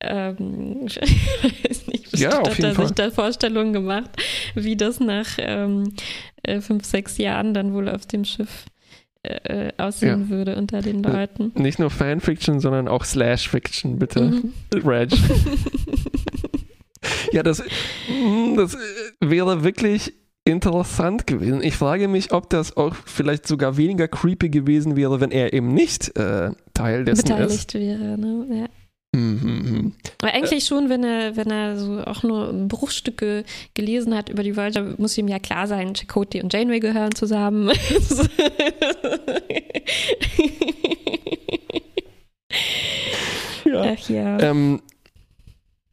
[0.00, 2.86] Ähm, ich weiß nicht, Ja, auf hat jeden er Fall.
[2.86, 4.10] sich da Vorstellungen gemacht,
[4.54, 5.94] wie das nach ähm,
[6.42, 8.66] äh, fünf, sechs Jahren dann wohl auf dem Schiff
[9.22, 11.52] äh, äh, aussehen würde unter den Äh, Leuten.
[11.54, 14.22] Nicht nur Fanfiction, sondern auch Slash-Fiction, bitte.
[14.22, 14.52] Mhm.
[14.74, 15.10] Reg.
[17.32, 17.62] ja, das,
[18.08, 18.76] mm, das
[19.20, 20.14] wäre wirklich
[20.50, 21.62] interessant gewesen.
[21.62, 25.74] Ich frage mich, ob das auch vielleicht sogar weniger creepy gewesen wäre, wenn er eben
[25.74, 27.68] nicht äh, Teil dessen ist.
[27.68, 28.46] Beteiligt wäre, ne?
[28.50, 28.66] Ja.
[29.12, 29.92] Mhm.
[30.22, 34.56] Aber eigentlich schon, wenn er, wenn er so auch nur Bruchstücke gelesen hat über die
[34.56, 37.72] Voyager, muss ihm ja klar sein, Chakotay und Janeway gehören zusammen.
[43.70, 43.94] Ja.
[43.94, 44.40] Ach ja.
[44.40, 44.80] Ähm,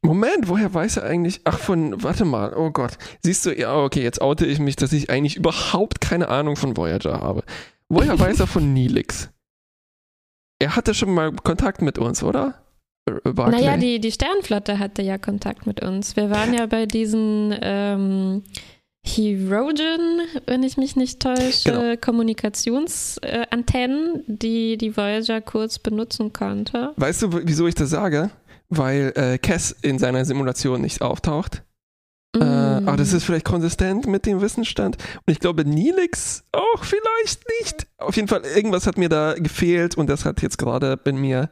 [0.07, 1.41] Moment, woher weiß er eigentlich?
[1.43, 2.97] Ach, von, warte mal, oh Gott.
[3.23, 6.77] Siehst du, ja, okay, jetzt oute ich mich, dass ich eigentlich überhaupt keine Ahnung von
[6.77, 7.43] Voyager habe.
[7.89, 9.29] Woher weiß er von Neelix?
[10.59, 12.55] Er hatte schon mal Kontakt mit uns, oder?
[13.05, 13.61] Äh, Barclay?
[13.61, 16.15] Naja, die, die Sternenflotte hatte ja Kontakt mit uns.
[16.15, 18.43] Wir waren ja bei diesen ähm,
[19.05, 21.97] Herogen, wenn ich mich nicht täusche, Genau.
[21.97, 26.93] Kommunikationsantennen, die die Voyager kurz benutzen konnte.
[26.95, 28.29] Weißt du, wieso ich das sage?
[28.69, 31.63] Weil äh, Cass in seiner Simulation nicht auftaucht.
[32.35, 32.87] Äh, Mm.
[32.87, 34.97] aber das ist vielleicht konsistent mit dem Wissensstand.
[35.25, 37.87] Und ich glaube, Neelix auch vielleicht nicht.
[37.97, 41.49] Auf jeden Fall, irgendwas hat mir da gefehlt und das hat jetzt gerade bei mir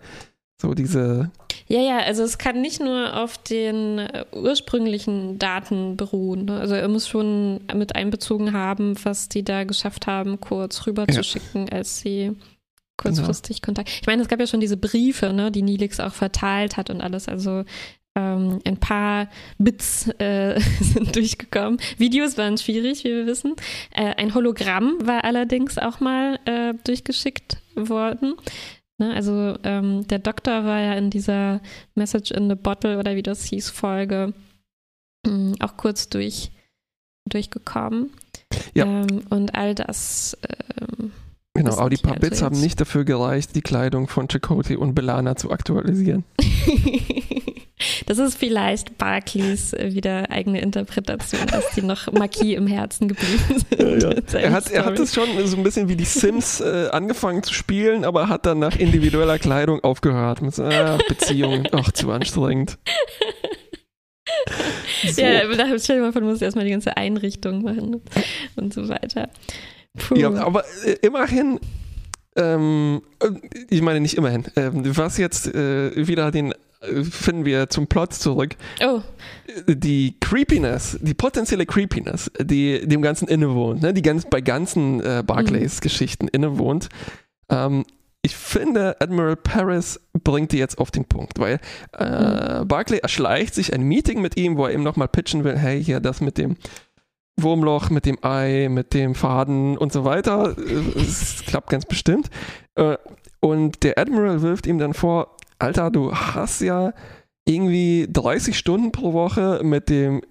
[0.61, 1.31] so diese.
[1.67, 6.45] Ja, ja, also es kann nicht nur auf den äh, ursprünglichen Daten beruhen.
[6.45, 6.59] Ne?
[6.59, 11.99] Also er muss schon mit einbezogen haben, was die da geschafft haben, kurz rüberzuschicken, als
[11.99, 12.35] sie
[12.97, 13.89] kurzfristig Kontakt.
[13.89, 17.01] Ich meine, es gab ja schon diese Briefe, ne, die Nilix auch verteilt hat und
[17.01, 17.27] alles.
[17.27, 17.63] Also
[18.15, 21.79] ähm, ein paar Bits äh, sind durchgekommen.
[21.97, 23.55] Videos waren schwierig, wie wir wissen.
[23.91, 28.35] Äh, ein Hologramm war allerdings auch mal äh, durchgeschickt worden.
[28.97, 31.61] Ne, also ähm, der Doktor war ja in dieser
[31.95, 34.33] Message in the Bottle oder wie das hieß, Folge
[35.25, 36.51] mh, auch kurz durch,
[37.29, 38.11] durchgekommen.
[38.73, 38.85] Ja.
[38.85, 40.37] Ähm, und all das
[40.79, 41.11] ähm,
[41.55, 45.37] Genau, aber die also Bits haben nicht dafür gereicht, die Kleidung von Chakotay und Belana
[45.37, 46.25] zu aktualisieren.
[48.07, 53.39] das ist vielleicht Barclays äh, wieder eigene Interpretation, dass die noch Marquis im Herzen geblieben
[53.69, 54.15] sind.
[54.15, 56.89] mit seinen Er hat, er hat es schon so ein bisschen wie die Sims äh,
[56.91, 60.41] angefangen zu spielen, aber hat dann nach individueller Kleidung aufgehört.
[60.41, 62.77] Mit so, ah, Beziehung, ach, zu anstrengend.
[65.07, 65.21] So.
[65.21, 65.41] Ja,
[65.79, 68.01] stell dir mal vor, du musst erstmal die ganze Einrichtung machen
[68.55, 69.29] und so weiter.
[69.97, 70.15] Puh.
[70.15, 71.59] Ja, aber äh, immerhin,
[72.35, 73.29] ähm, äh,
[73.69, 78.13] ich meine nicht immerhin, ähm, was jetzt äh, wieder den, äh, finden wir zum Plot
[78.13, 79.01] zurück, oh,
[79.67, 85.23] die Creepiness, die potenzielle Creepiness, die dem Ganzen innewohnt, ne, die ganz bei ganzen äh,
[85.25, 86.89] Barclays Geschichten innewohnt,
[87.49, 87.85] ähm,
[88.25, 91.59] ich finde, Admiral Paris bringt die jetzt auf den Punkt, weil
[91.91, 95.83] äh, Barclay erschleicht sich ein Meeting mit ihm, wo er ihm nochmal pitchen will, hey,
[95.83, 96.57] hier das mit dem
[97.37, 100.55] Wurmloch, mit dem Ei, mit dem Faden und so weiter.
[100.95, 102.29] Es klappt ganz bestimmt.
[102.75, 102.97] Äh,
[103.41, 106.93] Und der Admiral wirft ihm dann vor, Alter, du hast ja
[107.45, 110.21] irgendwie 30 Stunden pro Woche mit dem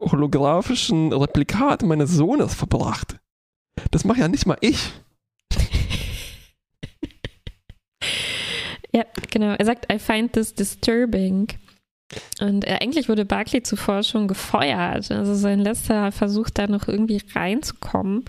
[0.00, 3.18] holographischen Replikat meines Sohnes verbracht.
[3.90, 4.92] Das mache ja nicht mal ich.
[8.92, 9.54] ja, genau.
[9.54, 11.48] Er sagt, I find this disturbing.
[12.40, 15.10] Und äh, eigentlich wurde Barclay zuvor schon gefeuert.
[15.10, 18.24] Also sein letzter Versuch, da noch irgendwie reinzukommen.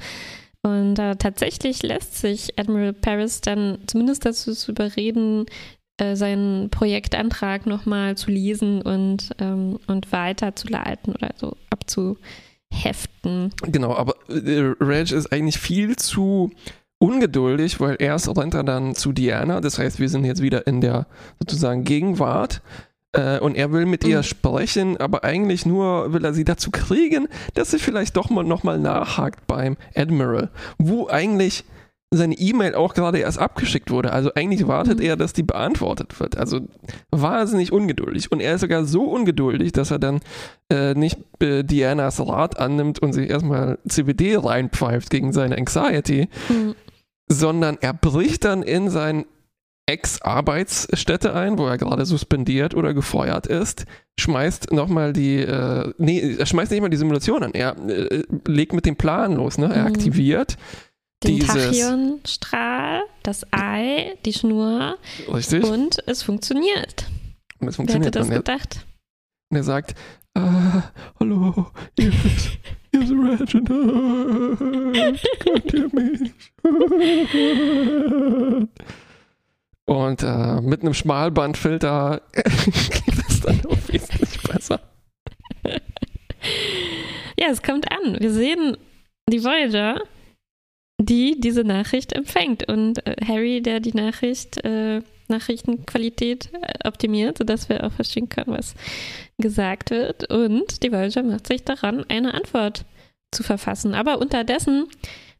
[0.64, 5.48] Und äh, tatsächlich lässt sich Admiral Paris dann zumindest dazu zu überreden,
[5.98, 13.52] äh, seinen Projektantrag nochmal zu lesen und, ähm, und weiterzuleiten oder so abzuheften.
[13.64, 16.52] Genau, aber äh, Reg ist eigentlich viel zu
[17.00, 19.62] ungeduldig, weil erst rennt er dann zu Diana.
[19.62, 21.08] Das heißt, wir sind jetzt wieder in der
[21.40, 22.62] sozusagen Gegenwart.
[23.14, 24.24] Äh, und er will mit ihr Mhm.
[24.24, 28.80] sprechen, aber eigentlich nur will er sie dazu kriegen, dass sie vielleicht doch mal nochmal
[28.80, 31.66] nachhakt beim Admiral, wo eigentlich
[32.14, 34.12] seine E-Mail auch gerade erst abgeschickt wurde.
[34.12, 35.06] Also eigentlich wartet Mhm.
[35.06, 36.38] er, dass die beantwortet wird.
[36.38, 36.60] Also
[37.12, 38.32] wahnsinnig ungeduldig.
[38.32, 40.20] Und er ist sogar so ungeduldig, dass er dann
[40.70, 46.76] äh, nicht äh, Dianas Rat annimmt und sich erstmal CBD reinpfeift gegen seine Anxiety, Hm.
[47.30, 49.26] sondern er bricht dann in sein
[49.88, 53.86] Ex-Arbeitsstätte ein, wo er gerade suspendiert oder gefeuert ist,
[54.20, 58.74] schmeißt nochmal die, äh, nee, er schmeißt nicht mal die Simulation an, er äh, legt
[58.74, 59.74] mit dem Plan los, ne?
[59.74, 59.88] Er Mhm.
[59.88, 60.58] aktiviert
[61.24, 64.98] Den dieses, Tachyonstrahl, das Ei, die Schnur
[65.34, 67.08] richtig, und es funktioniert.
[67.60, 68.16] und es Wer hätte funktioniert.
[68.16, 68.86] das Und er, gedacht?
[69.50, 69.96] und er sagt,
[70.36, 70.84] ah,
[71.20, 71.68] hallo,
[72.00, 72.52] hier ist,
[72.92, 73.60] hier ist Reginald,
[75.40, 76.32] könnt ihr mich?
[79.92, 84.80] Und äh, mit einem Schmalbandfilter geht es dann auch wesentlich besser.
[87.38, 88.18] Ja, es kommt an.
[88.18, 88.78] Wir sehen
[89.28, 90.02] die Voyager,
[90.98, 97.68] die diese Nachricht empfängt und äh, Harry, der die Nachricht, äh, Nachrichtenqualität äh, optimiert, sodass
[97.68, 98.76] wir auch verstehen können, was
[99.40, 100.32] gesagt wird.
[100.32, 102.86] Und die Voyager macht sich daran, eine Antwort
[103.32, 103.94] zu verfassen.
[103.94, 104.88] Aber unterdessen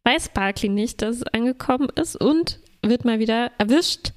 [0.04, 4.14] weiß Barkley nicht, dass es angekommen ist und wird mal wieder erwischt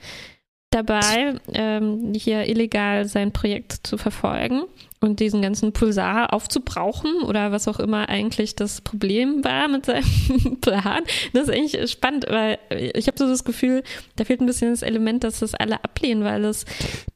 [0.74, 4.64] dabei, ähm, hier illegal sein Projekt zu verfolgen
[5.00, 10.58] und diesen ganzen Pulsar aufzubrauchen oder was auch immer eigentlich das Problem war mit seinem
[10.60, 11.04] Plan.
[11.32, 13.84] Das ist eigentlich spannend, weil ich habe so das Gefühl,
[14.16, 16.64] da fehlt ein bisschen das Element, dass das alle ablehnen, weil es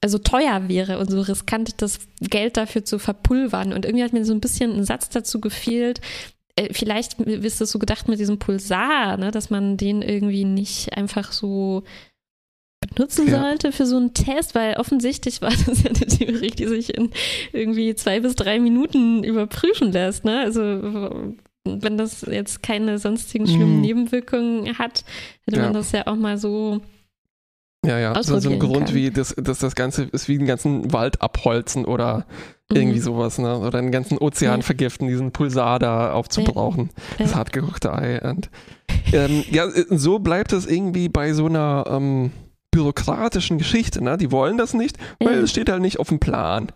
[0.06, 3.72] so teuer wäre und so riskant, das Geld dafür zu verpulvern.
[3.72, 6.37] Und irgendwie hat mir so ein bisschen ein Satz dazu gefehlt, äh,
[6.72, 11.32] vielleicht ist es so gedacht mit diesem Pulsar, ne, dass man den irgendwie nicht einfach
[11.32, 11.84] so
[12.80, 13.40] benutzen ja.
[13.40, 17.10] sollte für so einen Test, weil offensichtlich war das ja eine Theorie, die sich in
[17.52, 20.24] irgendwie zwei bis drei Minuten überprüfen lässt.
[20.24, 20.40] Ne?
[20.40, 23.82] Also wenn das jetzt keine sonstigen schlimmen mm.
[23.82, 25.04] Nebenwirkungen hat,
[25.44, 25.64] hätte ja.
[25.64, 26.80] man das ja auch mal so
[27.88, 28.94] ja, ja, so, so ein Grund kann.
[28.94, 32.26] wie, dass, dass das Ganze ist wie den ganzen Wald abholzen oder
[32.70, 33.02] irgendwie mhm.
[33.02, 33.58] sowas, ne?
[33.58, 34.62] Oder den ganzen Ozean ja.
[34.62, 36.90] vergiften, diesen Pulsar da aufzubrauchen.
[37.18, 37.24] Ja.
[37.24, 38.20] Das hartgekochte Ei.
[38.20, 38.50] Und,
[39.12, 42.30] ähm, ja, so bleibt es irgendwie bei so einer ähm,
[42.70, 44.04] bürokratischen Geschichte.
[44.04, 44.18] Ne?
[44.18, 46.70] Die wollen das nicht, weil es steht halt nicht auf dem Plan.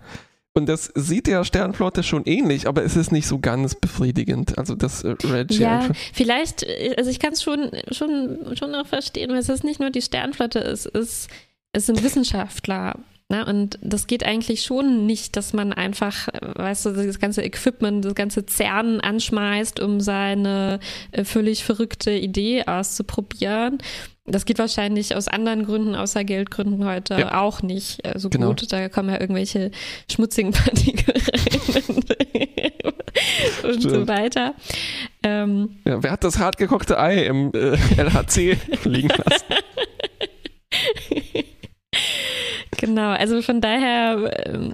[0.54, 4.58] Und das sieht der Sternflotte schon ähnlich, aber es ist nicht so ganz befriedigend.
[4.58, 8.86] Also das äh, Red Ja, vielleicht, äh, also ich kann es schon, schon, schon noch
[8.86, 11.28] verstehen, weil es ist nicht nur die Sternflotte, es, ist,
[11.72, 12.98] es sind Wissenschaftler.
[13.32, 13.46] Ne?
[13.46, 18.14] Und das geht eigentlich schon nicht, dass man einfach, weißt du, das ganze Equipment, das
[18.14, 20.80] ganze CERN anschmeißt, um seine
[21.12, 23.78] äh, völlig verrückte Idee auszuprobieren.
[24.26, 27.40] Das geht wahrscheinlich aus anderen Gründen, außer Geldgründen heute ja.
[27.40, 28.48] auch nicht äh, so genau.
[28.48, 28.70] gut.
[28.70, 29.70] Da kommen ja irgendwelche
[30.10, 31.82] schmutzigen Partikel rein
[33.64, 33.82] und Stimmt.
[33.82, 34.54] so weiter.
[35.22, 39.44] Ähm, ja, wer hat das hartgekochte Ei im äh, LHC liegen lassen?
[42.94, 44.72] Genau, also von daher, ähm,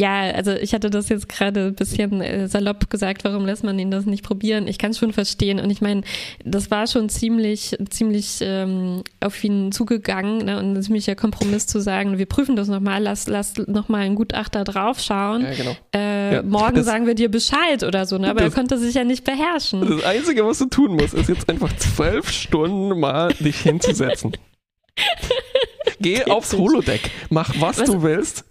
[0.00, 3.76] ja, also ich hatte das jetzt gerade ein bisschen äh, salopp gesagt, warum lässt man
[3.80, 4.68] ihn das nicht probieren?
[4.68, 5.58] Ich kann es schon verstehen.
[5.58, 6.02] Und ich meine,
[6.44, 10.58] das war schon ziemlich, ziemlich ähm, auf ihn zugegangen ne?
[10.58, 14.62] und ein ziemlicher Kompromiss zu sagen, wir prüfen das nochmal, lass, lass nochmal einen Gutachter
[14.62, 15.42] draufschauen.
[15.42, 15.76] Ja, genau.
[15.92, 18.30] Äh, ja, morgen sagen wir dir Bescheid oder so, ne?
[18.30, 19.80] aber das, er konnte sich ja nicht beherrschen.
[19.80, 24.32] Das Einzige, was du tun musst, ist jetzt einfach zwölf Stunden mal dich hinzusetzen.
[26.00, 27.86] Geh aufs Holodeck, mach was, was?
[27.86, 28.44] du willst.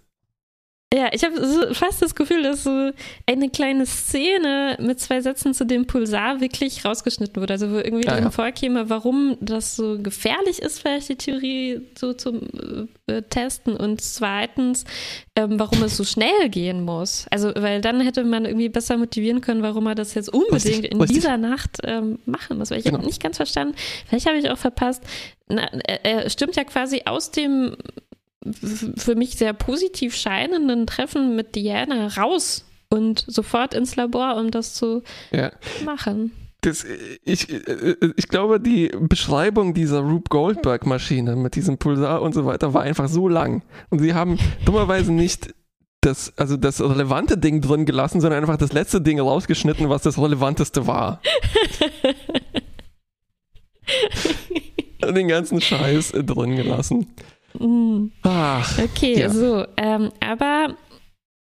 [0.94, 2.92] Ja, ich habe so fast das Gefühl, dass so
[3.26, 7.54] eine kleine Szene mit zwei Sätzen zu dem Pulsar wirklich rausgeschnitten wurde.
[7.54, 8.32] Also wo irgendwie ja, drin ja.
[8.32, 12.40] vorkäme, warum das so gefährlich ist, vielleicht die Theorie so zu
[13.08, 13.76] äh, testen.
[13.76, 14.86] Und zweitens,
[15.36, 17.26] ähm, warum es so schnell gehen muss.
[17.32, 21.00] Also, weil dann hätte man irgendwie besser motivieren können, warum er das jetzt unbedingt in
[21.00, 22.72] dieser Nacht ähm, machen muss.
[22.72, 23.00] Weil ich genau.
[23.00, 23.76] habe nicht ganz verstanden,
[24.08, 25.04] vielleicht habe ich auch verpasst,
[25.50, 25.64] na,
[26.04, 27.76] er stimmt ja quasi aus dem
[28.54, 34.74] für mich sehr positiv scheinenden Treffen mit Diana raus und sofort ins Labor, um das
[34.74, 35.52] zu ja.
[35.86, 36.32] machen.
[36.62, 36.86] Das,
[37.24, 42.82] ich, ich glaube, die Beschreibung dieser Rube Goldberg-Maschine mit diesem Pulsar und so weiter war
[42.82, 43.64] einfach so lang.
[43.90, 45.54] Und sie haben dummerweise nicht
[46.02, 50.18] das, also das relevante Ding drin gelassen, sondern einfach das letzte Ding rausgeschnitten, was das
[50.18, 51.22] relevanteste war.
[55.02, 57.08] Den ganzen Scheiß drin gelassen.
[57.54, 58.08] Mm.
[58.24, 59.30] Ach, okay, ja.
[59.30, 59.66] so.
[59.78, 60.76] Ähm, aber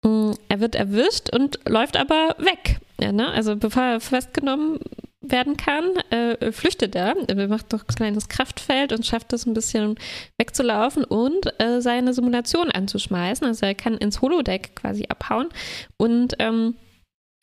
[0.02, 2.80] mh, mm, er wird erwischt und läuft aber weg.
[3.00, 3.30] Ja, ne?
[3.30, 4.78] Also bevor er festgenommen
[5.20, 7.16] werden kann, äh, flüchtet er.
[7.28, 9.96] Er macht doch ein kleines Kraftfeld und schafft es ein bisschen
[10.38, 13.46] wegzulaufen und äh, seine Simulation anzuschmeißen.
[13.46, 15.48] Also er kann ins Holodeck quasi abhauen
[15.96, 16.74] und ähm,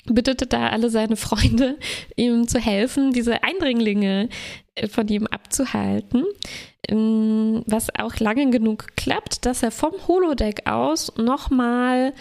[0.06, 1.78] bittete da alle seine Freunde,
[2.16, 4.30] ihm zu helfen, diese Eindringlinge
[4.76, 6.26] äh, von ihm abzuhalten.
[6.90, 12.14] Ähm, was auch lange genug klappt, dass er vom Holodeck aus nochmal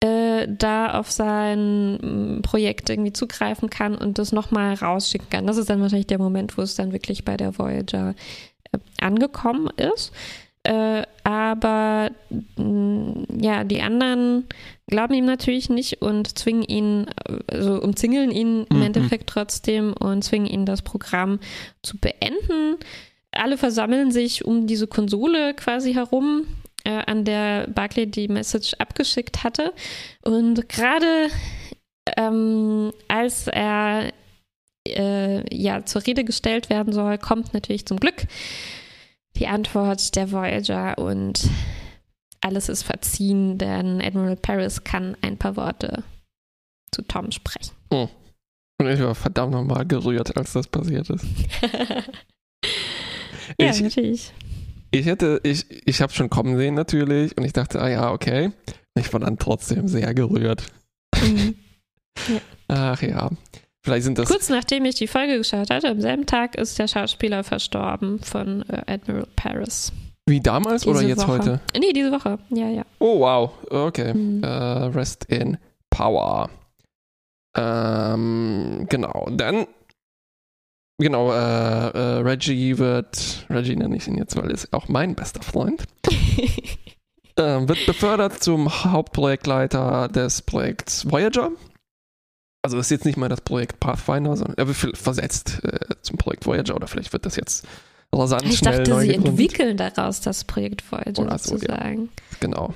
[0.00, 5.46] äh, da auf sein mm, Projekt irgendwie zugreifen kann und das nochmal rausschicken kann.
[5.46, 8.14] Das ist dann wahrscheinlich der Moment, wo es dann wirklich bei der Voyager
[8.72, 10.12] äh, angekommen ist.
[10.64, 12.10] Äh, aber
[12.56, 14.46] mm, ja, die anderen
[14.86, 17.06] glauben ihm natürlich nicht und zwingen ihn,
[17.50, 18.82] also umzingeln ihn im mhm.
[18.82, 21.38] Endeffekt trotzdem und zwingen ihn, das Programm
[21.82, 22.78] zu beenden
[23.36, 26.46] alle versammeln sich um diese Konsole quasi herum,
[26.84, 29.72] äh, an der Barclay die Message abgeschickt hatte.
[30.22, 31.28] Und gerade
[32.16, 34.12] ähm, als er
[34.86, 38.26] äh, ja zur Rede gestellt werden soll, kommt natürlich zum Glück
[39.36, 41.48] die Antwort der Voyager und
[42.40, 46.04] alles ist verziehen, denn Admiral Paris kann ein paar Worte
[46.92, 47.74] zu Tom sprechen.
[47.90, 48.08] Oh.
[48.78, 51.24] Und ich war verdammt nochmal gerührt, als das passiert ist.
[53.60, 54.32] ja, ich, natürlich.
[54.90, 58.52] Ich hätte, ich, ich habe schon kommen sehen natürlich und ich dachte, ah ja, okay.
[58.98, 60.64] Ich war dann trotzdem sehr gerührt.
[61.22, 61.54] Mhm.
[62.28, 62.40] Ja.
[62.68, 63.28] Ach ja.
[63.84, 64.26] Vielleicht sind das.
[64.26, 68.62] Kurz nachdem ich die Folge geschaut hatte, am selben Tag ist der Schauspieler verstorben von
[68.70, 69.92] äh, Admiral Paris.
[70.26, 71.38] Wie damals Diese oder jetzt Woche.
[71.38, 71.60] heute?
[71.78, 72.38] Nee, diese Woche.
[72.48, 72.84] Ja, ja.
[72.98, 73.52] Oh, wow.
[73.70, 74.14] Okay.
[74.14, 74.42] Mhm.
[74.42, 75.58] Äh, rest in
[75.90, 76.48] Power.
[77.56, 79.28] Ähm, genau.
[79.30, 79.66] Dann.
[80.98, 83.46] Genau, äh, äh, Reggie wird.
[83.50, 85.84] Reggie nenne ich ihn jetzt, weil er ist auch mein bester Freund.
[87.36, 91.50] ähm, wird befördert zum Hauptprojektleiter des Projekts Voyager.
[92.62, 96.16] Also das ist jetzt nicht mal das Projekt Pathfinder, sondern er wird versetzt äh, zum
[96.16, 97.66] Projekt Voyager oder vielleicht wird das jetzt
[98.14, 99.28] rasant ich schnell dachte, neu sie gegründet.
[99.30, 101.58] entwickeln daraus das Projekt Voyager Oder so, ja.
[101.60, 102.08] sozusagen.
[102.40, 102.74] Genau.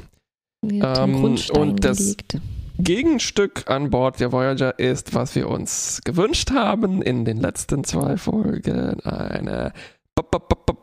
[0.62, 2.36] Mit Ähm, und das- gelegt.
[2.84, 8.16] Gegenstück an Bord der Voyager ist, was wir uns gewünscht haben in den letzten zwei
[8.16, 9.00] Folgen.
[9.00, 9.72] Eine
[10.14, 10.76] Ba- Ba- Ba-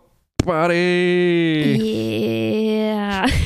[0.44, 1.78] Party.
[1.82, 3.26] Yeah.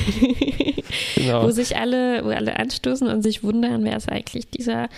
[1.16, 1.44] Genau.
[1.44, 4.88] wo sich alle, wo alle anstoßen und sich wundern, wer ist eigentlich dieser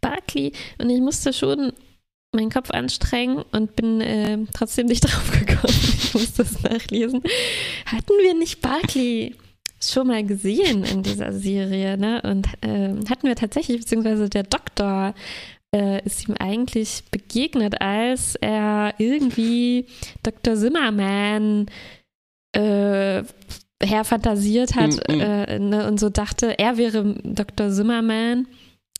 [0.00, 0.52] Barkley.
[0.78, 1.72] Und ich musste schon
[2.34, 5.74] meinen Kopf anstrengen und bin äh, trotzdem nicht drauf gekommen.
[5.74, 7.22] Ich musste es nachlesen.
[7.86, 9.34] Hatten wir nicht Barkley
[9.82, 12.20] schon mal gesehen in dieser Serie, ne?
[12.22, 15.14] Und ähm, hatten wir tatsächlich, beziehungsweise der Doktor
[15.74, 19.86] äh, ist ihm eigentlich begegnet, als er irgendwie
[20.22, 20.56] Dr.
[20.56, 21.66] Zimmerman
[22.52, 23.22] äh,
[23.82, 25.20] herfantasiert hat Mm, mm.
[25.20, 27.70] äh, ne, und so dachte, er wäre Dr.
[27.70, 28.46] Zimmerman.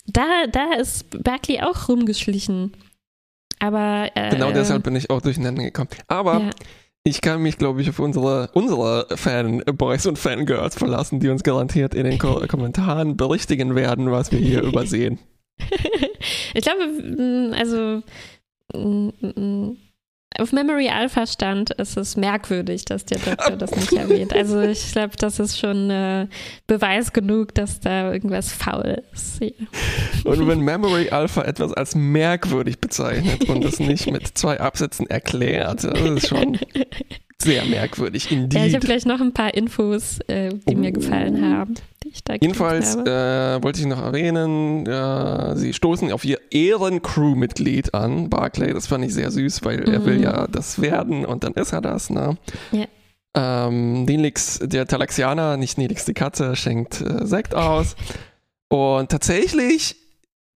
[0.06, 2.72] Da, da ist Berkeley auch rumgeschlichen.
[3.58, 5.90] Aber äh, Genau deshalb bin ich auch durcheinander gekommen.
[6.08, 6.50] Aber ja.
[7.04, 11.94] Ich kann mich, glaube ich, auf unsere, unsere Fanboys und Fangirls verlassen, die uns garantiert
[11.94, 15.18] in den Ko Kommentaren berichtigen werden, was wir hier übersehen.
[16.54, 18.02] ich glaube, also
[20.38, 24.32] auf Memory Alpha stand, ist es merkwürdig, dass der Doktor das nicht erwähnt.
[24.32, 26.28] Also ich glaube, das ist schon äh,
[26.66, 29.38] Beweis genug, dass da irgendwas faul ist.
[29.38, 29.52] hier.
[30.24, 35.84] Und wenn Memory Alpha etwas als merkwürdig bezeichnet und es nicht mit zwei Absätzen erklärt,
[35.84, 36.58] das ist schon
[37.42, 38.24] sehr merkwürdig.
[38.24, 38.74] Ja, ich Indeed.
[38.74, 42.96] habe gleich noch ein paar Infos, äh, die mir gefallen haben, die ich da Jedenfalls
[42.96, 48.73] äh, wollte ich noch erwähnen, äh, sie stoßen auf ihr Ehren-Crew-Mitglied an, Barclay.
[48.73, 50.05] Das fand ich sehr süß, weil er Mhm.
[50.07, 52.11] will ja das werden und dann ist er das.
[52.11, 52.37] Ne?
[52.73, 52.87] Ja.
[53.35, 57.94] Ähm, Nelix, der Talaxianer, nicht Nelix die Katze, schenkt äh, Sekt aus.
[58.68, 59.96] Und tatsächlich,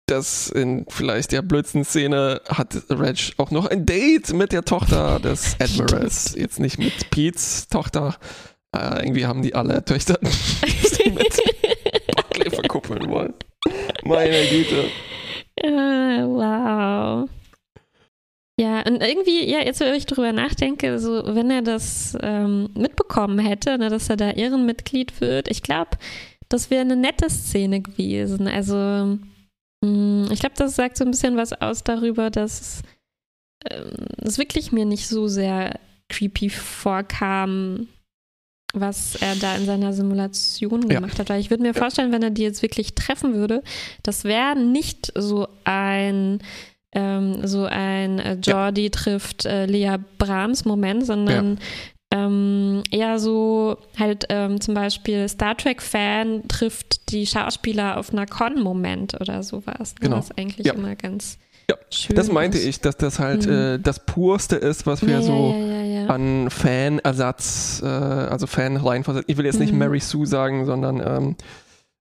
[0.07, 5.21] das in vielleicht der blödsten Szene, hat Reg auch noch ein Date mit der Tochter
[5.21, 6.35] des Admirals.
[6.37, 8.17] Jetzt nicht mit Pete's Tochter.
[8.77, 11.43] Äh, irgendwie haben die alle Töchter, mit
[12.15, 13.35] Barclay verkuppeln wollen.
[14.05, 14.85] Meine Güte.
[15.57, 17.29] Äh, wow.
[18.61, 23.39] Ja, und irgendwie, ja, jetzt, wo ich drüber nachdenke, so, wenn er das ähm, mitbekommen
[23.39, 25.93] hätte, ne, dass er da Ehrenmitglied wird, ich glaube,
[26.51, 28.47] das wäre eine nette Szene gewesen.
[28.49, 29.19] Also,
[29.83, 32.83] mh, ich glaube, das sagt so ein bisschen was aus darüber, dass
[33.71, 35.79] ähm, es wirklich mir nicht so sehr
[36.11, 37.89] creepy vorkam,
[38.73, 40.97] was er da in seiner Simulation Ja.
[41.01, 41.29] gemacht hat.
[41.29, 43.63] Weil ich würde mir vorstellen, wenn er die jetzt wirklich treffen würde,
[44.03, 46.39] das wäre nicht so ein
[46.93, 51.59] ähm, so ein äh, Jordi trifft äh, Lea Brahms Moment, sondern
[52.13, 58.27] ähm, eher so halt ähm, zum Beispiel Star Trek Fan trifft die Schauspieler auf einer
[58.27, 59.95] Con Moment oder sowas.
[59.95, 60.01] Ne?
[60.09, 60.17] Genau.
[60.17, 60.75] Was eigentlich Ja.
[60.75, 61.39] immer ganz
[61.71, 62.67] Ja, schön Das meinte ist.
[62.67, 63.53] ich, dass das halt Mhm.
[63.53, 69.29] äh, das Purste ist, was wir ja, so ja, an Fanersatz, äh, also Fan reinversetzt.
[69.29, 69.79] Ich will jetzt nicht Mhm.
[69.79, 71.37] Mary Sue sagen, sondern ähm,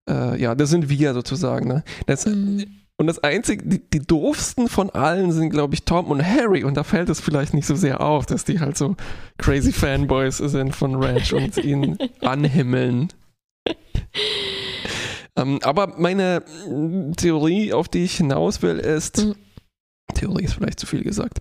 [0.10, 1.67] äh, ja, das sind wir sozusagen.
[1.67, 1.84] Ne?
[2.08, 2.65] Das, Mhm.
[2.97, 6.65] Und das einzige, die, die doofsten von allen sind, glaube ich, Tom und Harry.
[6.65, 8.97] Und da fällt es vielleicht nicht so sehr auf, dass die halt so
[9.38, 13.08] crazy Fanboys sind von Reg und ihn anhimmeln.
[15.38, 16.43] ähm, aber meine
[17.15, 19.36] Theorie, auf die ich hinaus will, ist, Mhm.
[20.13, 21.39] Theorie ist vielleicht zu viel gesagt.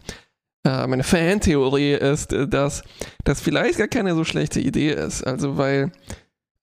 [0.64, 2.82] Äh, meine Fan-Theorie ist, äh, dass
[3.24, 5.22] das vielleicht gar keine so schlechte Idee ist.
[5.26, 5.92] Also, weil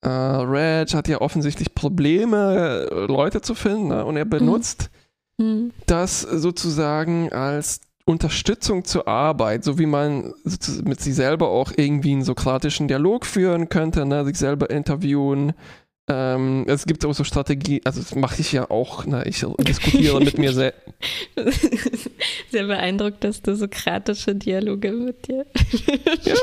[0.01, 4.05] äh, Reg hat ja offensichtlich Probleme, äh, Leute zu finden ne?
[4.05, 4.89] und er benutzt
[5.37, 5.71] Mhm.
[5.85, 10.33] das sozusagen als Unterstützung zur Arbeit, so wie man
[10.83, 14.23] mit sich selber auch irgendwie einen sokratischen Dialog führen könnte, ne?
[14.25, 15.53] sich selber interviewen,
[16.07, 19.23] Ähm, es gibt auch so Strategie, also das mache ich ja auch, ne?
[19.25, 20.81] ich diskutiere mit mir selbst.
[22.51, 25.47] Sehr beeindruckt, dass du sokratische Dialoge mit dir
[26.21, 26.35] ja.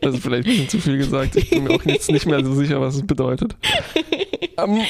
[0.00, 1.34] Das ist vielleicht ein bisschen zu viel gesagt.
[1.34, 3.56] Ich bin mir auch jetzt nicht mehr so sicher, was es bedeutet.
[4.56, 4.82] Ähm,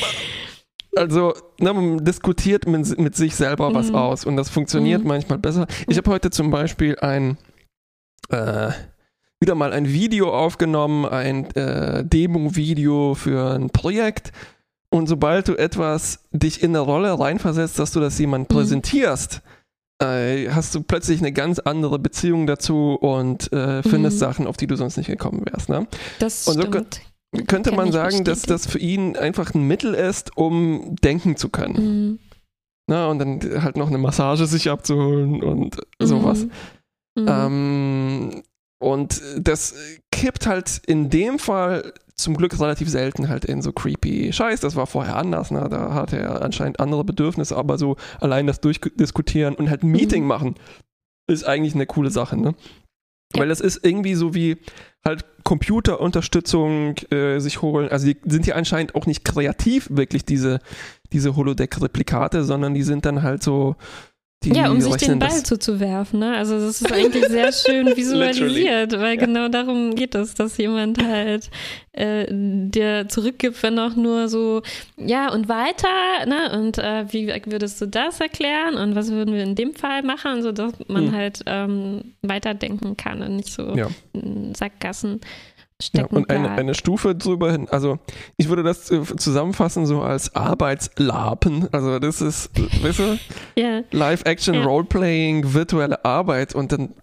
[0.94, 3.94] also, ne, man diskutiert mit, mit sich selber was mhm.
[3.94, 5.08] aus und das funktioniert mhm.
[5.08, 5.66] manchmal besser.
[5.88, 7.38] Ich habe heute zum Beispiel ein
[8.28, 8.72] äh,
[9.40, 14.32] wieder mal ein Video aufgenommen, ein äh, Demo-Video für ein Projekt.
[14.90, 18.54] Und sobald du etwas dich in eine Rolle reinversetzt, dass du das jemand mhm.
[18.54, 19.40] präsentierst,
[20.02, 24.20] äh, hast du plötzlich eine ganz andere Beziehung dazu und äh, findest mhm.
[24.20, 25.68] Sachen, auf die du sonst nicht gekommen wärst.
[25.68, 25.86] Ne?
[26.18, 27.00] Das und so stimmt.
[27.46, 31.74] könnte man sagen, dass das für ihn einfach ein Mittel ist, um denken zu können.
[31.74, 32.18] Mhm.
[32.88, 36.46] Na, und dann halt noch eine Massage sich abzuholen und sowas.
[37.14, 37.26] Mhm.
[37.28, 38.42] Ähm,
[38.80, 39.74] und das
[40.10, 44.60] kippt halt in dem Fall zum Glück relativ selten halt in so creepy Scheiß.
[44.60, 45.68] Das war vorher anders, ne?
[45.70, 50.22] Da hatte er anscheinend andere Bedürfnisse, aber so allein das Durchdiskutieren und halt ein Meeting
[50.22, 50.28] mhm.
[50.28, 50.54] machen
[51.26, 52.54] ist eigentlich eine coole Sache, ne?
[53.34, 53.40] Ja.
[53.40, 54.56] Weil das ist irgendwie so wie
[55.04, 57.88] halt Computerunterstützung äh, sich holen.
[57.88, 60.58] Also die sind ja anscheinend auch nicht kreativ, wirklich diese,
[61.12, 63.76] diese Holodeck-Replikate, sondern die sind dann halt so
[64.42, 66.20] die ja, um sich den Ball zuzuwerfen.
[66.20, 66.34] Ne?
[66.34, 69.26] Also das ist eigentlich sehr schön visualisiert, weil ja.
[69.26, 71.50] genau darum geht es, dass jemand halt
[71.92, 74.62] äh, dir zurückgibt, wenn auch nur so,
[74.96, 75.88] ja und weiter,
[76.26, 76.58] ne?
[76.58, 80.42] Und äh, wie würdest du das erklären und was würden wir in dem Fall machen,
[80.42, 81.12] sodass man hm.
[81.12, 83.88] halt ähm, weiterdenken kann und nicht so ja.
[84.56, 85.20] Sackgassen
[85.92, 87.68] ja, und eine, eine, Stufe drüber hin.
[87.70, 87.98] Also
[88.36, 91.68] ich würde das äh, zusammenfassen so als Arbeitslapen.
[91.72, 92.50] Also das ist,
[92.82, 93.18] weißt du,
[93.58, 93.82] yeah.
[93.90, 94.64] Live-Action, yeah.
[94.64, 96.94] Roleplaying, virtuelle Arbeit und dann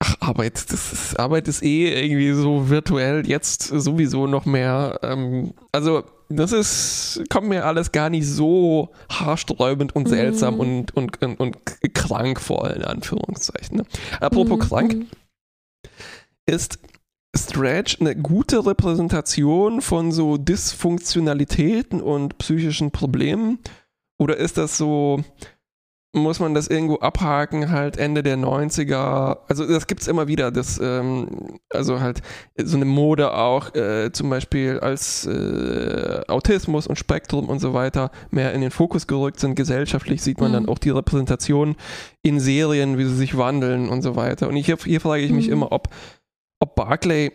[0.00, 5.00] Ach, Arbeit, das ist, Arbeit ist eh irgendwie so virtuell, jetzt sowieso noch mehr.
[5.02, 10.60] Ähm, also, das ist, kommt mir alles gar nicht so haarsträubend und seltsam mm.
[10.60, 11.56] und, und, und, und,
[11.94, 13.78] krank vor, in Anführungszeichen.
[13.78, 13.84] Ne?
[14.20, 14.68] Apropos mm.
[14.68, 15.06] krank,
[16.46, 16.78] ist
[17.38, 23.58] Stretch eine gute Repräsentation von so Dysfunktionalitäten und psychischen Problemen?
[24.18, 25.22] Oder ist das so,
[26.12, 29.38] muss man das irgendwo abhaken, halt Ende der 90er?
[29.48, 32.20] Also das gibt es immer wieder, das, ähm, also halt
[32.56, 38.10] so eine Mode auch, äh, zum Beispiel als äh, Autismus und Spektrum und so weiter
[38.30, 39.54] mehr in den Fokus gerückt sind.
[39.54, 40.54] Gesellschaftlich sieht man mhm.
[40.54, 41.76] dann auch die Repräsentation
[42.22, 44.48] in Serien, wie sie sich wandeln und so weiter.
[44.48, 45.52] Und hier, hier frage ich mich mhm.
[45.52, 45.88] immer, ob
[46.60, 47.32] ob Barclay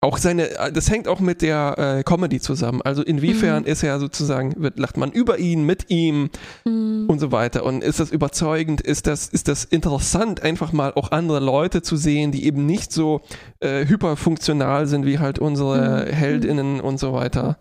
[0.00, 2.82] auch seine, das hängt auch mit der äh, Comedy zusammen.
[2.82, 3.68] Also inwiefern mhm.
[3.68, 6.30] ist er sozusagen, wird, lacht man über ihn, mit ihm
[6.64, 7.06] mhm.
[7.08, 7.64] und so weiter.
[7.64, 8.80] Und ist das überzeugend?
[8.80, 12.92] Ist das, ist das interessant, einfach mal auch andere Leute zu sehen, die eben nicht
[12.92, 13.22] so
[13.58, 16.12] äh, hyperfunktional sind wie halt unsere mhm.
[16.12, 17.58] Heldinnen und so weiter?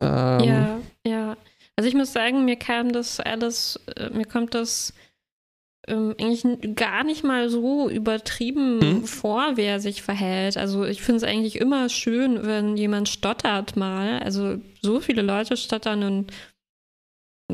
[0.00, 1.36] Ähm, ja, ja.
[1.74, 4.94] Also ich muss sagen, mir kam das alles, äh, mir kommt das
[5.88, 9.04] ähm, eigentlich gar nicht mal so übertrieben hm?
[9.04, 10.56] vor, wer sich verhält.
[10.56, 14.18] Also ich finde es eigentlich immer schön, wenn jemand stottert mal.
[14.20, 16.32] Also so viele Leute stottern und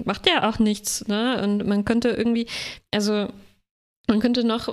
[0.05, 1.43] macht ja auch nichts, ne?
[1.43, 2.47] Und man könnte irgendwie,
[2.93, 3.28] also
[4.11, 4.68] man könnte noch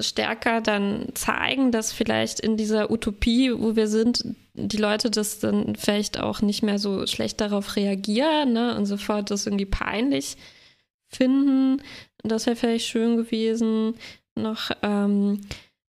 [0.00, 4.24] stärker dann zeigen, dass vielleicht in dieser Utopie, wo wir sind,
[4.54, 8.76] die Leute das dann vielleicht auch nicht mehr so schlecht darauf reagieren ne?
[8.76, 10.36] und sofort das irgendwie peinlich
[11.06, 11.82] finden.
[12.22, 13.94] Das wäre vielleicht schön gewesen
[14.34, 14.70] noch.
[14.82, 15.40] Ähm,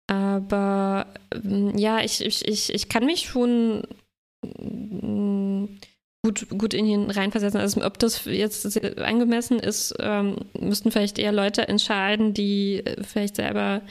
[0.07, 3.83] aber ähm, ja, ich, ich, ich, ich kann mich schon
[4.43, 5.65] mm,
[6.23, 7.59] gut, gut in ihn reinversetzen.
[7.59, 13.81] Also ob das jetzt angemessen ist, ähm, müssten vielleicht eher Leute entscheiden, die vielleicht selber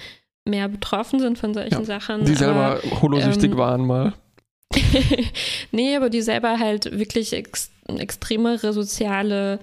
[0.46, 2.24] mehr betroffen sind von solchen ja, Sachen.
[2.24, 4.14] Die selber aber, holosüchtig ähm, waren mal.
[5.72, 9.60] nee, aber die selber halt wirklich ex extremere soziale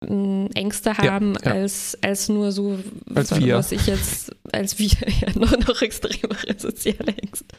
[0.00, 1.52] Ängste haben ja, ja.
[1.60, 2.78] Als, als nur so,
[3.14, 4.88] als was, was ich jetzt als wir
[5.20, 7.56] ja noch, noch extremere soziale Ängste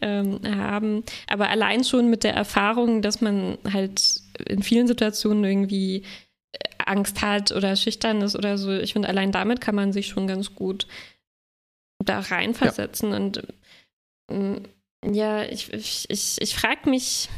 [0.00, 1.04] ähm, haben.
[1.28, 6.02] Aber allein schon mit der Erfahrung, dass man halt in vielen Situationen irgendwie
[6.52, 10.08] äh, Angst hat oder schüchtern ist oder so, ich finde, allein damit kann man sich
[10.08, 10.86] schon ganz gut
[11.98, 13.10] da reinversetzen.
[13.10, 13.16] Ja.
[13.16, 13.42] Und
[14.30, 14.62] ähm,
[15.04, 17.28] ja, ich, ich, ich, ich frage mich,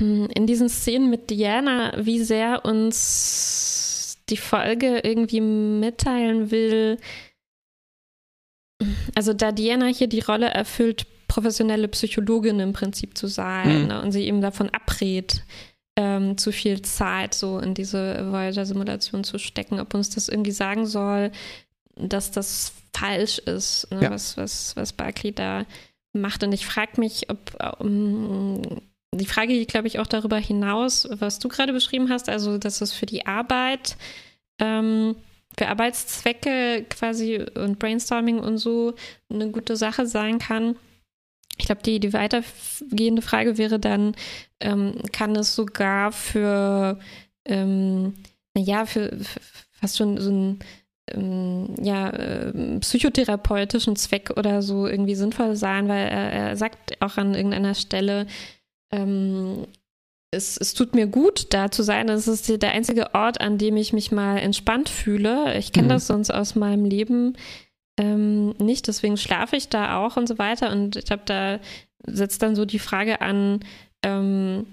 [0.00, 6.98] in diesen Szenen mit Diana, wie sehr uns die Folge irgendwie mitteilen will.
[9.14, 13.88] Also da Diana hier die Rolle erfüllt, professionelle Psychologin im Prinzip zu sein mhm.
[13.88, 15.42] ne, und sie eben davon abrät,
[15.96, 20.86] ähm, zu viel Zeit so in diese Voyager-Simulation zu stecken, ob uns das irgendwie sagen
[20.86, 21.30] soll,
[21.96, 24.10] dass das falsch ist, ne, ja.
[24.10, 25.64] was, was, was Barclay da
[26.12, 26.44] macht.
[26.44, 28.62] Und ich frage mich, ob um,
[29.14, 32.80] die Frage geht, glaube ich, auch darüber hinaus, was du gerade beschrieben hast, also dass
[32.80, 33.96] es für die Arbeit,
[34.58, 35.16] ähm,
[35.58, 38.94] für Arbeitszwecke quasi und Brainstorming und so
[39.28, 40.76] eine gute Sache sein kann.
[41.58, 44.14] Ich glaube, die, die weitergehende Frage wäre dann,
[44.60, 46.98] ähm, kann es sogar für,
[47.44, 48.14] ähm,
[48.54, 49.40] naja, für, für
[49.72, 50.58] fast schon so ein
[51.10, 57.18] ähm, ja, äh, psychotherapeutischen Zweck oder so irgendwie sinnvoll sein, weil er, er sagt auch
[57.18, 58.26] an irgendeiner Stelle,
[58.92, 59.66] ähm,
[60.30, 62.06] es, es, tut mir gut, da zu sein.
[62.06, 65.56] Das ist der einzige Ort, an dem ich mich mal entspannt fühle.
[65.58, 65.90] Ich kenne mhm.
[65.90, 67.36] das sonst aus meinem Leben
[67.98, 70.72] ähm, nicht, deswegen schlafe ich da auch und so weiter.
[70.72, 71.60] Und ich glaube, da
[72.06, 73.60] setzt dann so die Frage an,
[74.02, 74.66] ähm,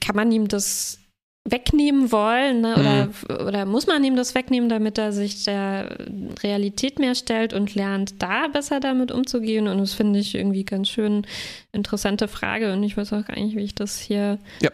[0.00, 0.98] kann man ihm das
[1.46, 2.74] wegnehmen wollen ne?
[2.74, 3.46] oder, mhm.
[3.46, 5.96] oder muss man ihm das wegnehmen, damit er sich der
[6.42, 9.68] Realität mehr stellt und lernt, da besser damit umzugehen?
[9.68, 11.26] Und das finde ich irgendwie ganz schön
[11.72, 14.70] interessante Frage und ich weiß auch gar nicht, wie ich das hier, ja.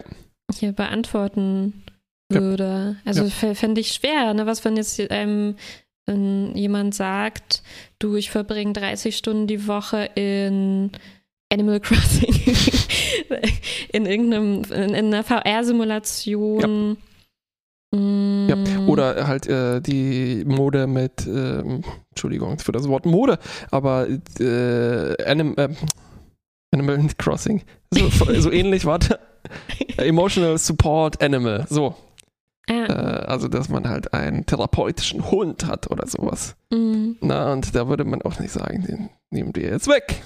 [0.53, 1.83] hier beantworten
[2.29, 2.95] würde.
[2.97, 3.01] Ja.
[3.03, 3.53] Also ja.
[3.53, 4.33] fände ich schwer.
[4.33, 4.45] Ne?
[4.45, 5.55] Was, wenn jetzt einem
[6.07, 7.61] wenn jemand sagt,
[7.99, 10.91] du, ich verbringe 30 Stunden die Woche in
[11.51, 12.33] Animal Crossing
[13.91, 16.97] in irgendeinem, in, in einer VR-Simulation.
[17.91, 17.97] Ja.
[17.97, 18.47] Mm.
[18.49, 18.87] ja.
[18.87, 23.37] Oder halt äh, die Mode mit, ähm, Entschuldigung für das Wort Mode,
[23.69, 24.07] aber
[24.39, 25.69] äh, Anim, äh,
[26.73, 27.63] Animal Crossing.
[27.93, 29.19] So, so ähnlich, warte.
[29.97, 31.65] Emotional Support Animal.
[31.69, 31.95] So.
[32.69, 32.73] Ah.
[32.73, 36.55] Äh, also, dass man halt einen therapeutischen Hund hat oder sowas.
[36.71, 37.13] Mm.
[37.19, 40.21] Na, und da würde man auch nicht sagen, den nehmen wir jetzt weg.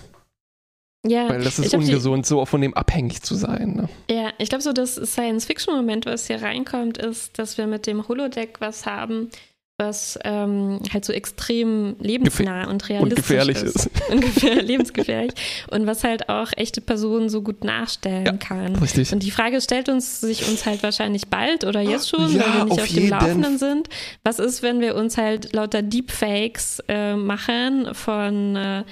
[1.08, 3.76] Ja, Weil das ist glaub, ungesund, die, so von dem abhängig zu sein.
[3.76, 3.90] Ne?
[4.10, 8.60] Ja, ich glaube, so das Science-Fiction-Moment, was hier reinkommt, ist, dass wir mit dem Holodeck
[8.60, 9.30] was haben,
[9.78, 13.76] was ähm, halt so extrem lebensnah Gefähr und realistisch und gefährlich ist.
[13.76, 13.90] ist.
[14.10, 15.34] Und gefähr lebensgefährlich.
[15.70, 18.78] Und was halt auch echte Personen so gut nachstellen ja, kann.
[18.78, 19.12] Richtig.
[19.12, 22.54] Und die Frage stellt uns sich uns halt wahrscheinlich bald oder jetzt schon, ja, weil
[22.54, 23.90] wir nicht auf, auf dem Laufenden sind.
[24.24, 28.84] Was ist, wenn wir uns halt lauter Deepfakes äh, machen von äh,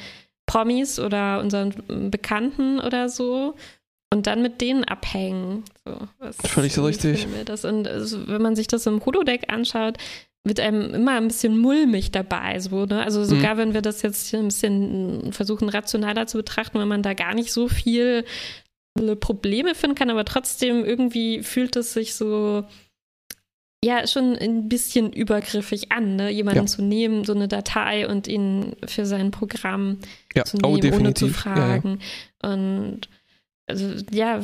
[0.45, 3.55] Promis oder unseren Bekannten oder so
[4.13, 5.63] und dann mit denen abhängen.
[5.85, 5.97] So,
[6.47, 7.27] Völlig so richtig.
[7.45, 7.65] Das.
[7.65, 9.97] Und also, wenn man sich das im Holodeck anschaut,
[10.45, 12.59] wird einem immer ein bisschen mulmig dabei.
[12.59, 13.03] So, ne?
[13.03, 13.59] Also sogar mhm.
[13.59, 17.51] wenn wir das jetzt ein bisschen versuchen rationaler zu betrachten, wenn man da gar nicht
[17.51, 18.25] so viel
[19.19, 22.65] Probleme finden kann, aber trotzdem irgendwie fühlt es sich so
[23.83, 26.29] ja schon ein bisschen übergriffig an, ne?
[26.29, 26.65] jemanden ja.
[26.65, 29.99] zu nehmen, so eine Datei und ihn für sein Programm
[30.35, 30.45] ja.
[30.45, 31.99] zu oh, nehmen, oh, ohne zu fragen.
[32.41, 33.01] Ja, und
[33.67, 34.41] also ja,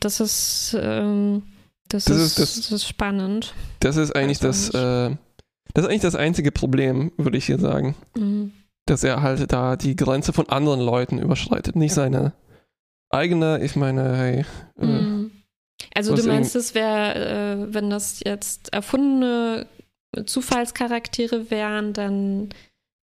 [0.00, 1.42] das ist ähm,
[1.90, 3.52] das, das, ist, das, das, ist spannend.
[3.80, 5.10] Das ist eigentlich das, äh,
[5.74, 7.96] das ist eigentlich das einzige Problem, würde ich hier sagen.
[8.16, 8.52] Mhm.
[8.86, 12.32] Dass er halt da die Grenze von anderen Leuten überschreitet, nicht seine
[13.10, 13.62] eigene.
[13.62, 14.44] Ich meine, hey,
[14.78, 15.19] äh, mhm.
[15.94, 19.66] Also du meinst, es wäre, äh, wenn das jetzt erfundene
[20.26, 22.48] Zufallscharaktere wären, dann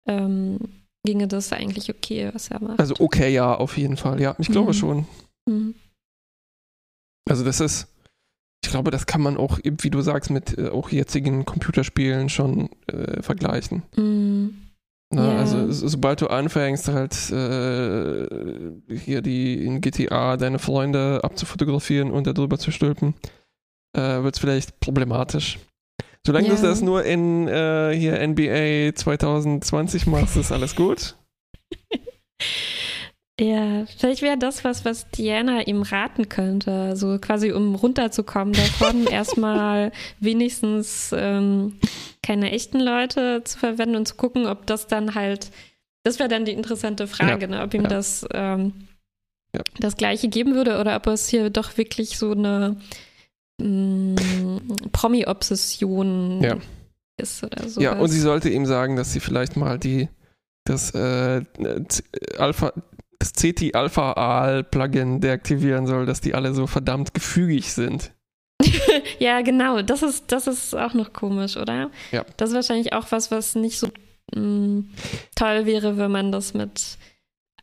[0.08, 0.60] ähm,
[1.06, 2.80] ginge das eigentlich okay, was er macht.
[2.80, 4.22] Also okay, ja, auf jeden Fall.
[4.22, 4.78] Ja, ich glaube mhm.
[4.78, 5.08] schon.
[5.48, 5.76] Mhm.
[7.30, 7.88] Also das ist,
[8.64, 12.70] ich glaube, das kann man auch, wie du sagst, mit äh, auch jetzigen Computerspielen schon
[12.88, 13.84] äh, vergleichen.
[13.96, 14.67] Mhm.
[15.10, 15.40] Na, yeah.
[15.40, 18.28] Also sobald du anfängst, halt äh,
[18.94, 23.14] hier die in GTA deine Freunde abzufotografieren und darüber zu stülpen,
[23.96, 25.60] äh, wird es vielleicht problematisch.
[26.26, 26.56] Solange yeah.
[26.58, 31.16] du das nur in äh, hier NBA 2020 machst, ist alles gut.
[33.40, 39.06] Ja, vielleicht wäre das was, was Diana ihm raten könnte, so quasi um runterzukommen davon,
[39.12, 41.76] erstmal wenigstens ähm,
[42.24, 45.52] keine echten Leute zu verwenden und zu gucken, ob das dann halt,
[46.04, 47.62] das wäre dann die interessante Frage, ja, ne?
[47.62, 47.90] ob ihm ja.
[47.90, 48.74] das ähm,
[49.56, 49.62] ja.
[49.80, 52.78] das Gleiche geben würde oder ob es hier doch wirklich so eine
[53.62, 54.16] mm,
[54.92, 56.62] Promi-Obsession
[57.18, 57.82] ist oder so.
[57.82, 60.10] Ja, und sie sollte ihm sagen, dass sie vielleicht mal die
[60.66, 61.46] das äh,
[62.38, 62.74] Alpha
[63.20, 68.12] das CT-Alpha-AL-Plugin deaktivieren soll, dass die alle so verdammt gefügig sind.
[69.20, 69.82] ja, genau.
[69.82, 71.90] Das ist, das ist auch noch komisch, oder?
[72.12, 72.26] Ja.
[72.38, 73.88] Das ist wahrscheinlich auch was, was nicht so
[74.36, 74.90] mh, mm,
[75.36, 76.98] toll wäre, wenn man das mit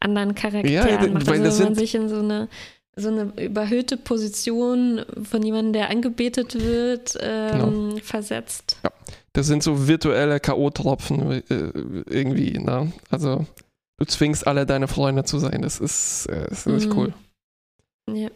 [0.01, 1.29] anderen Charakteren ja, macht.
[1.29, 2.49] Also wenn man sich in so eine
[2.97, 7.97] so eine überhöhte Position von jemandem, der angebetet wird, ähm, genau.
[8.03, 8.77] versetzt.
[8.85, 8.91] Ja,
[9.33, 11.73] das sind so virtuelle K.O.-Tropfen äh,
[12.09, 12.93] irgendwie, ne?
[13.11, 13.47] Also
[14.05, 15.63] du zwingst alle deine Freunde zu sein.
[15.63, 16.75] Das ist, äh, das ist mhm.
[16.75, 17.15] nicht cool.
[18.13, 18.29] Ja.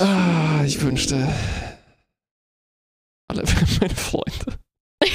[0.00, 1.28] Ah, ich wünschte,
[3.28, 4.58] alle wären meine Freunde.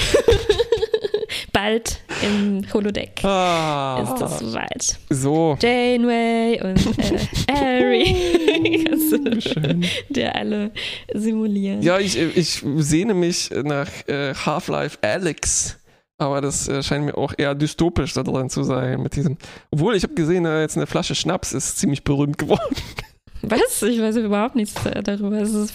[1.54, 2.00] Bald.
[2.24, 5.00] im Holodeck Ah, ist das soweit.
[5.10, 5.58] so.
[5.62, 7.20] Janeway und äh,
[7.52, 8.86] Harry.
[9.42, 9.86] Schön.
[10.10, 10.72] der alle
[11.14, 11.82] simulieren.
[11.82, 15.78] Ja, ich, ich sehne mich nach äh, Half-Life Alex.
[16.24, 19.38] Aber das äh, scheint mir auch eher dystopisch da drin zu sein mit diesem.
[19.72, 22.76] Obwohl, ich habe gesehen, äh, jetzt eine Flasche Schnaps ist ziemlich berühmt geworden.
[23.42, 23.82] Was?
[23.84, 25.40] Ich weiß überhaupt nichts darüber.
[25.40, 25.74] Das ist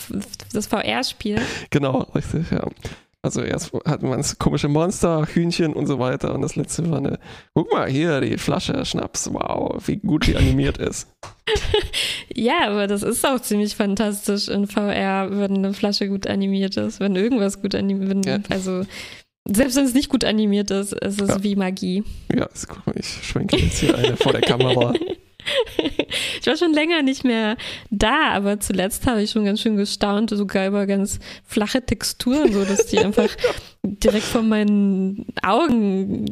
[0.52, 1.40] das VR-Spiel.
[1.70, 2.66] genau, richtig, ja.
[3.20, 6.34] Also erst hat man das komische Monster, Hühnchen und so weiter.
[6.34, 7.18] Und das letzte war eine.
[7.52, 9.28] Guck mal, hier, die Flasche Schnaps.
[9.32, 11.08] Wow, wie gut die animiert ist.
[12.34, 17.00] Ja, aber das ist auch ziemlich fantastisch in VR, wenn eine Flasche gut animiert ist,
[17.00, 18.36] wenn irgendwas gut animiert Ja.
[18.36, 18.52] ist.
[18.52, 18.82] Also,
[19.46, 21.42] selbst wenn es nicht gut animiert ist, ist es Ja.
[21.42, 22.04] wie Magie.
[22.34, 24.92] Ja, das, guck mal, ich schwenke jetzt hier eine vor der Kamera.
[26.40, 27.56] Ich war schon länger nicht mehr
[27.90, 32.64] da, aber zuletzt habe ich schon ganz schön gestaunt, sogar über ganz flache Texturen, so
[32.66, 33.28] dass die einfach
[33.82, 36.26] direkt vor meinen Augen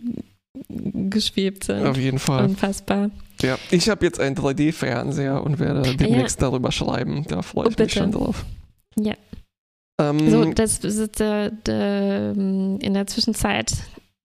[0.69, 1.87] geschwebt sind.
[1.87, 2.45] Auf jeden Fall.
[2.45, 3.11] Unfassbar.
[3.41, 7.25] Ja, ich habe jetzt einen 3D-Fernseher und werde demnächst darüber schreiben.
[7.29, 7.99] Da freue Oh, ich mich bitte.
[8.01, 8.45] schon drauf.
[8.99, 9.15] Ja.
[10.01, 13.73] Ähm, So, das ist äh, der, in der Zwischenzeit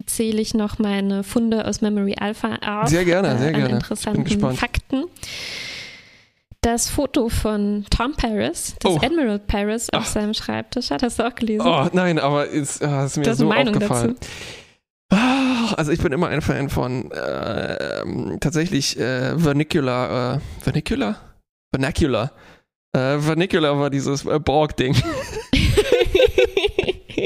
[0.06, 2.90] zähle ich noch meine Funde aus Memory Alpha auf.
[2.90, 3.58] Sehr gerne, sehr an gerne.
[3.60, 4.58] Ich bin interessanten gespannt.
[4.60, 5.04] Fakten.
[6.64, 8.98] Das Foto von Tom Paris, das Oh.
[9.02, 10.12] Admiral Paris auf Ach.
[10.12, 11.66] seinem Schreibtisch, hat hast du auch gelesen?
[11.66, 14.16] oh nein, aber ist, ah, ist mir du hast so Meinung aufgefallen.
[14.20, 14.32] dazu.
[15.12, 21.16] Ah, Also ich bin immer ein Fan von äh, ähm, tatsächlich äh, Vernacular, äh, Vernacular?
[21.74, 22.32] Vernacular.
[22.96, 24.96] Äh, Vernacular war dieses äh, Borg-Ding.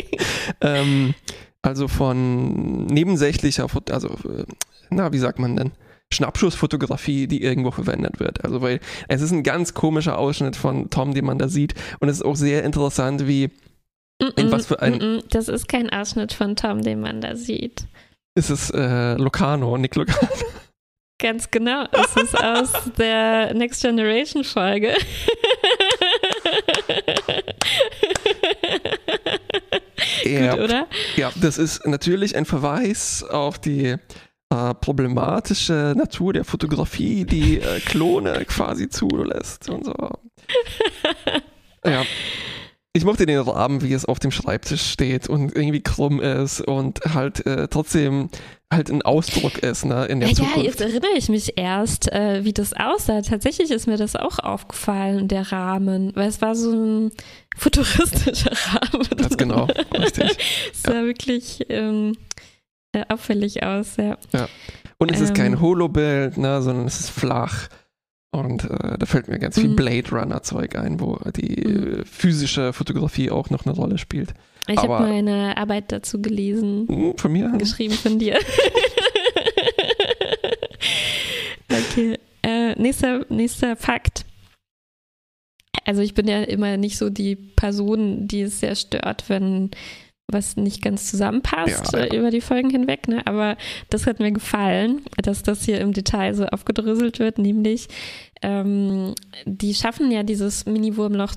[0.61, 1.13] ähm,
[1.61, 4.43] also von nebensächlicher, also äh,
[4.89, 5.71] na, wie sagt man denn?
[6.13, 8.43] Schnappschussfotografie, die irgendwo verwendet wird.
[8.45, 11.73] Also weil es ist ein ganz komischer Ausschnitt von Tom, den man da sieht.
[11.99, 13.49] Und es ist auch sehr interessant, wie
[14.35, 17.35] In was für ein- Mm, mm, Das ist kein Ausschnitt von Tom, den man da
[17.35, 17.85] sieht.
[18.35, 20.29] ist es äh, Locano, Nick Locano.
[21.17, 21.85] Ganz genau.
[21.91, 24.93] Es ist aus der Next Generation Folge.
[30.25, 30.87] Ja, Gut, oder?
[31.15, 33.95] ja, das ist natürlich ein Verweis auf die
[34.49, 39.93] äh, problematische Natur der Fotografie, die äh, Klone quasi zulässt und so.
[41.85, 42.03] Ja.
[42.95, 46.99] Ich mochte den Rahmen, wie es auf dem Schreibtisch steht und irgendwie krumm ist und
[47.13, 48.29] halt äh, trotzdem
[48.71, 50.65] halt ein Ausdruck ist, ne, in der Ja, ja, Zukunft.
[50.65, 53.21] jetzt erinnere ich mich erst, äh, wie das aussah.
[53.21, 57.11] Tatsächlich ist mir das auch aufgefallen, der Rahmen, weil es war so ein
[57.57, 59.07] futuristischer Rahmen.
[59.17, 60.37] Ganz genau, richtig.
[60.73, 62.15] Es sah wirklich ähm,
[62.93, 64.17] äh, auffällig aus, ja.
[64.97, 65.35] Und es ist Ähm.
[65.35, 67.67] kein Holobild, ne, sondern es ist flach.
[68.35, 69.75] Und äh, da fällt mir ganz viel Mhm.
[69.75, 71.99] Blade Runner Zeug ein, wo die Mhm.
[72.01, 74.33] äh, physische Fotografie auch noch eine Rolle spielt.
[74.67, 76.87] Ich habe meine Arbeit dazu gelesen.
[76.87, 77.51] Hm, von mir?
[77.57, 78.39] geschrieben von dir.
[81.69, 82.17] okay.
[82.43, 84.25] Äh, nächster, nächster Fakt.
[85.85, 89.69] Also ich bin ja immer nicht so die Person, die es sehr stört, wenn
[90.31, 92.05] was nicht ganz zusammenpasst Ja, ja.
[92.05, 93.25] äh, über die Folgen hinweg, ne?
[93.25, 93.57] aber
[93.89, 97.87] das hat mir gefallen, dass das hier im Detail so aufgedröselt wird, nämlich
[98.41, 99.13] ähm,
[99.45, 101.35] die schaffen ja dieses Mini-Wurmloch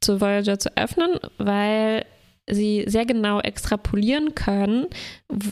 [0.00, 2.04] zu Voyager zu öffnen, weil
[2.50, 4.86] sie sehr genau extrapolieren können,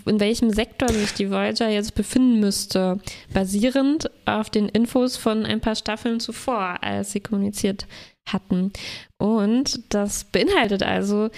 [0.07, 2.99] in welchem Sektor sich die Voyager jetzt befinden müsste,
[3.35, 7.87] basierend auf den Infos von ein paar Staffeln zuvor, als sie kommuniziert
[8.27, 8.73] hatten.
[9.19, 11.31] Und das beinhaltet also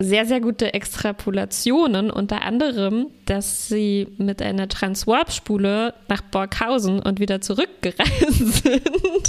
[0.00, 7.40] sehr, sehr gute Extrapolationen, unter anderem, dass sie mit einer Transwarp-Spule nach Borghausen und wieder
[7.40, 8.82] zurückgereist sind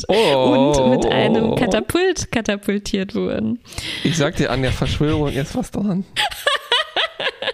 [0.08, 0.76] Oh.
[0.78, 3.60] und mit einem Katapult katapultiert wurden.
[4.04, 6.06] Ich sag dir, an der Verschwörung ist was dran.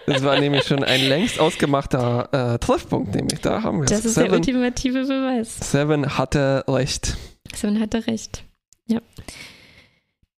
[0.06, 3.90] Das war nämlich schon ein längst ausgemachter äh, Treffpunkt, nämlich da haben wir es.
[3.90, 5.56] Das ist der Seven, ultimative Beweis.
[5.70, 7.16] Seven hatte recht.
[7.54, 8.44] Simon hatte recht.
[8.86, 9.00] Ja.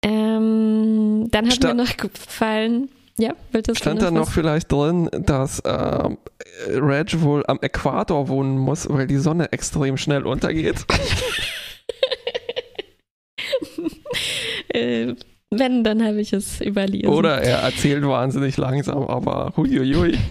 [0.04, 5.62] Ähm, dann hat Sta- mir noch gefallen, ja, wolltest Stand da noch vielleicht drin, dass
[5.66, 6.18] ähm,
[6.70, 10.86] Reg wohl am Äquator wohnen muss, weil die Sonne extrem schnell untergeht?
[14.70, 15.16] Äh,
[15.50, 17.08] wenn, dann habe ich es überlesen.
[17.08, 20.18] Oder er erzählt wahnsinnig langsam, aber huiuiui.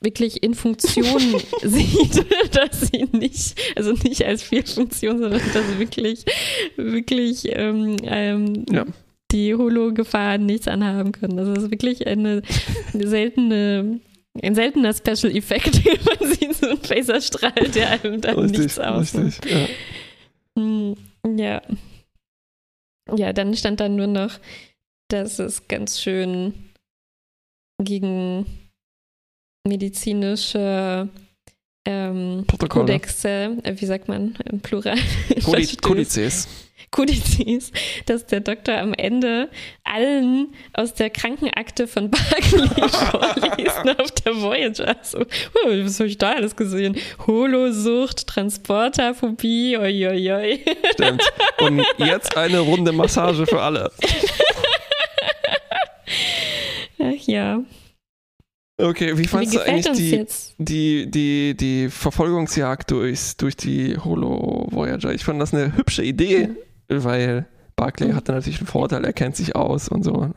[0.01, 1.21] wirklich in Funktion
[1.63, 6.25] sieht, dass sie nicht, also nicht als Fehlfunktion, sondern dass wirklich,
[6.77, 8.87] wirklich ähm, ähm, ja.
[9.33, 11.37] die Holo-Gefahren nichts anhaben können.
[11.37, 12.43] Das ist wirklich eine,
[12.95, 14.01] eine seltene
[14.41, 15.85] ein seltener Special Effekt.
[16.21, 19.45] Man sieht so einen Phaserstrahl, der einem dann richtig, nichts ausmacht.
[19.47, 19.67] Ja.
[20.57, 20.95] Hm,
[21.37, 21.63] ja.
[23.17, 24.39] Ja, dann stand da nur noch,
[25.09, 26.53] dass es ganz schön
[27.83, 28.47] gegen
[29.69, 31.09] medizinische
[31.85, 34.99] ähm, Kodexe, äh, wie sagt man im Plural?
[35.81, 36.49] Kodizes.
[36.91, 37.73] Kodizes,
[38.07, 39.51] dass der Doktor am Ende
[39.85, 44.97] allen aus der Krankenakte von Barclay vorliest auf der Voyager.
[45.03, 46.97] So, oh, was habe ich da alles gesehen?
[47.27, 50.64] Holosucht, Transporterphobie, oi, oi, oi.
[50.93, 51.23] Stimmt.
[51.61, 53.91] Und jetzt eine Runde Massage für alle.
[56.99, 57.62] Ach ja.
[58.81, 60.26] Okay, wie fandest du eigentlich die,
[60.59, 65.12] die, die, die Verfolgungsjagd durchs, durch die Holo Voyager?
[65.12, 66.51] Ich fand das eine hübsche Idee,
[66.89, 67.05] mhm.
[67.05, 68.14] weil Barclay mhm.
[68.14, 70.33] hatte natürlich einen Vorteil, er kennt sich aus und so.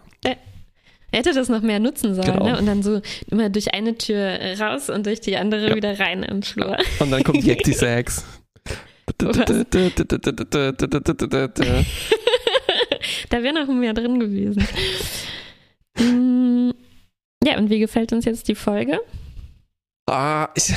[1.11, 2.45] Er hätte das noch mehr nutzen sollen, genau.
[2.45, 2.57] ne?
[2.57, 5.75] Und dann so immer durch eine Tür raus und durch die andere ja.
[5.75, 6.77] wieder rein im Flur.
[6.99, 8.23] Und dann kommt Yekti Sax.
[9.17, 9.27] da
[13.43, 14.65] wäre noch mehr drin gewesen.
[17.43, 18.99] Ja, und wie gefällt uns jetzt die Folge?
[20.07, 20.73] Ah, ich,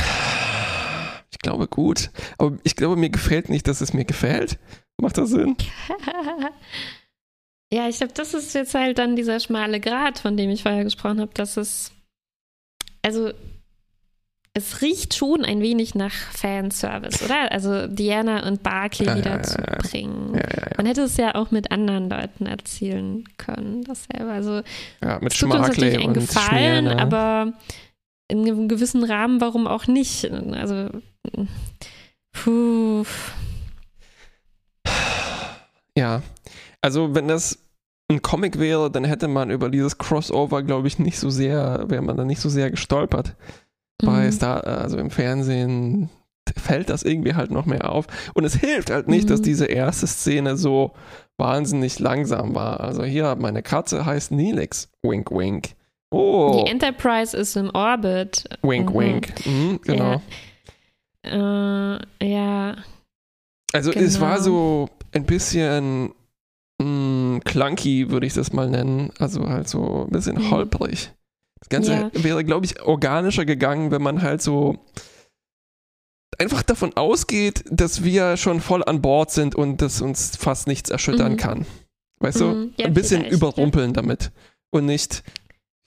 [1.31, 2.11] ich glaube gut.
[2.39, 4.59] Aber ich glaube, mir gefällt nicht, dass es mir gefällt.
[5.01, 5.57] Macht das Sinn?
[7.73, 10.85] ja, ich glaube, das ist jetzt halt dann dieser schmale Grat, von dem ich vorher
[10.85, 11.93] gesprochen habe, dass es.
[13.03, 13.33] Also,
[14.57, 17.51] es riecht schon ein wenig nach Fanservice, oder?
[17.51, 20.35] Also Diana und Barclay ja, wiederzubringen.
[20.35, 24.31] Ja, ja, Man hätte es ja auch mit anderen Leuten erzählen können, dasselbe.
[24.31, 24.63] Also
[25.03, 27.03] ja, mit Schmarkley und Gefallen, Schmier, ne?
[27.03, 27.53] aber
[28.29, 30.31] in einem gewissen Rahmen, warum auch nicht?
[30.31, 30.89] Also
[32.33, 33.05] puh.
[35.99, 36.23] Ja,
[36.81, 37.59] also wenn das
[38.09, 42.03] ein Comic wäre, dann hätte man über dieses Crossover, glaube ich, nicht so sehr, wäre
[42.03, 43.35] man da nicht so sehr gestolpert
[43.99, 44.33] bei mhm.
[44.33, 46.11] Star, also im Fernsehen
[46.57, 48.07] fällt das irgendwie halt noch mehr auf.
[48.35, 49.29] Und es hilft halt nicht, mhm.
[49.29, 50.93] dass diese erste Szene so
[51.37, 52.81] wahnsinnig langsam war.
[52.81, 54.91] Also hier, meine Katze heißt Nilix.
[55.03, 55.71] Wink, wink.
[56.11, 56.63] Oh.
[56.65, 58.45] Die Enterprise ist im Orbit.
[58.63, 58.99] Wink, mhm.
[58.99, 59.47] wink.
[59.47, 60.23] Mhm, genau.
[61.25, 61.97] Ja.
[61.97, 62.77] Äh, ja.
[63.73, 64.05] Also genau.
[64.05, 66.13] es war so ein bisschen
[66.81, 69.11] mh, mm, clunky, würde ich das mal nennen.
[69.19, 70.51] Also halt so ein bisschen mhm.
[70.51, 71.11] holprig.
[71.65, 72.11] Das Ganze ja.
[72.13, 74.85] wäre, glaube ich, organischer gegangen, wenn man halt so
[76.39, 80.91] einfach davon ausgeht, dass wir schon voll an Bord sind und dass uns fast nichts
[80.91, 81.37] erschüttern mhm.
[81.39, 81.67] kann.
[82.19, 82.45] Weißt du?
[82.45, 82.75] Mhm.
[82.77, 83.93] Ja, Ein bisschen überrumpeln ja.
[83.93, 84.31] damit.
[84.71, 85.23] Und nicht,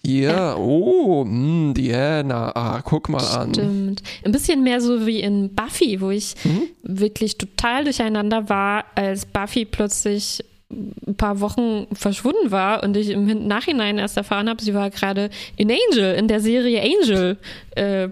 [0.04, 0.56] hier, ja.
[0.56, 3.38] oh, mh, hm, Diana, ah, guck mal Stimmt.
[3.38, 3.54] an.
[3.54, 4.04] Stimmt.
[4.24, 6.70] Ein bisschen mehr so wie in Buffy, wo ich mhm.
[6.82, 13.48] wirklich total durcheinander war, als Buffy plötzlich ein paar Wochen verschwunden war und ich im
[13.48, 17.38] Nachhinein erst erfahren habe, sie war gerade in Angel, in der Serie Angel.
[17.76, 18.10] Äh,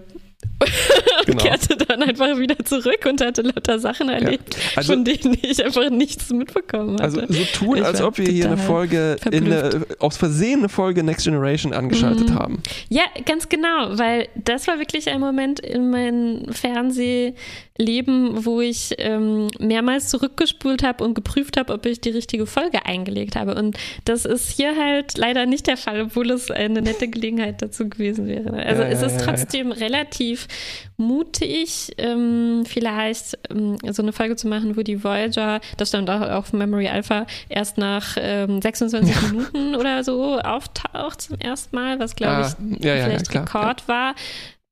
[1.26, 1.42] genau.
[1.42, 4.60] kehrte dann einfach wieder zurück und hatte lauter Sachen erlebt, ja.
[4.76, 7.20] also, von denen ich einfach nichts mitbekommen hatte.
[7.20, 11.02] Also so tun, als ob wir hier eine Folge, in eine, aus Versehen eine Folge
[11.02, 12.34] Next Generation angeschaltet mhm.
[12.34, 12.62] haben.
[12.88, 17.34] Ja, ganz genau, weil das war wirklich ein Moment in meinem Fernseh-
[17.78, 22.86] Leben, wo ich ähm, mehrmals zurückgespult habe und geprüft habe, ob ich die richtige Folge
[22.86, 23.54] eingelegt habe.
[23.54, 27.88] Und das ist hier halt leider nicht der Fall, obwohl es eine nette Gelegenheit dazu
[27.88, 28.52] gewesen wäre.
[28.54, 29.76] Also ja, es ist trotzdem ja.
[29.76, 30.48] relativ
[30.96, 36.22] mutig, ähm, vielleicht ähm, so eine Folge zu machen, wo die Voyager, das stand auch
[36.22, 39.28] auf Memory Alpha, erst nach 26 ja.
[39.28, 44.14] Minuten oder so auftaucht zum ersten Mal, was glaube ah, ich vielleicht Rekord war.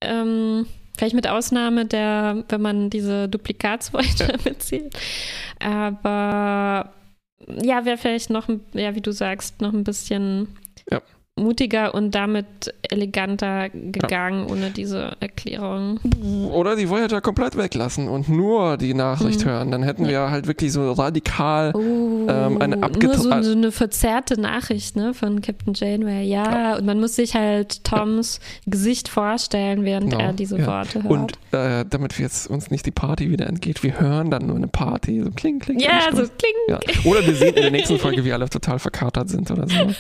[0.00, 0.66] Ähm,
[0.96, 4.38] Vielleicht mit Ausnahme der, wenn man diese Duplikatsvoyager ja.
[4.44, 4.96] mitzählt.
[5.60, 6.92] Aber
[7.62, 10.48] ja, wäre vielleicht noch, ja, wie du sagst, noch ein bisschen
[10.90, 11.00] ja
[11.36, 14.52] mutiger und damit eleganter gegangen ja.
[14.52, 15.98] ohne diese Erklärung.
[16.52, 19.48] Oder die Voyager komplett weglassen und nur die Nachricht mhm.
[19.48, 19.70] hören.
[19.72, 23.18] Dann hätten wir halt wirklich so radikal oh, ähm, eine abgetrennte.
[23.18, 26.22] So, so, eine verzerrte Nachricht ne, von Captain Janeway.
[26.22, 28.70] Ja, ja, und man muss sich halt Toms ja.
[28.70, 30.22] Gesicht vorstellen, während genau.
[30.22, 31.12] er diese Worte hört.
[31.12, 34.56] Und äh, damit wir jetzt uns nicht die Party wieder entgeht, wir hören dann nur
[34.56, 35.20] eine Party.
[35.24, 35.80] So kling, kling.
[35.80, 36.78] Ja, so kling.
[37.04, 39.74] Oder wir sehen in der nächsten Folge, wie alle total verkatert sind oder so.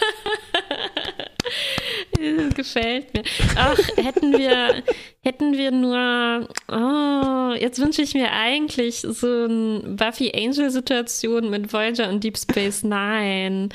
[2.54, 3.22] Gefällt mir.
[3.56, 4.82] Ach, hätten wir,
[5.22, 12.22] hätten wir nur, oh, jetzt wünsche ich mir eigentlich so eine Buffy-Angel-Situation mit Voyager und
[12.22, 13.68] Deep Space Nine.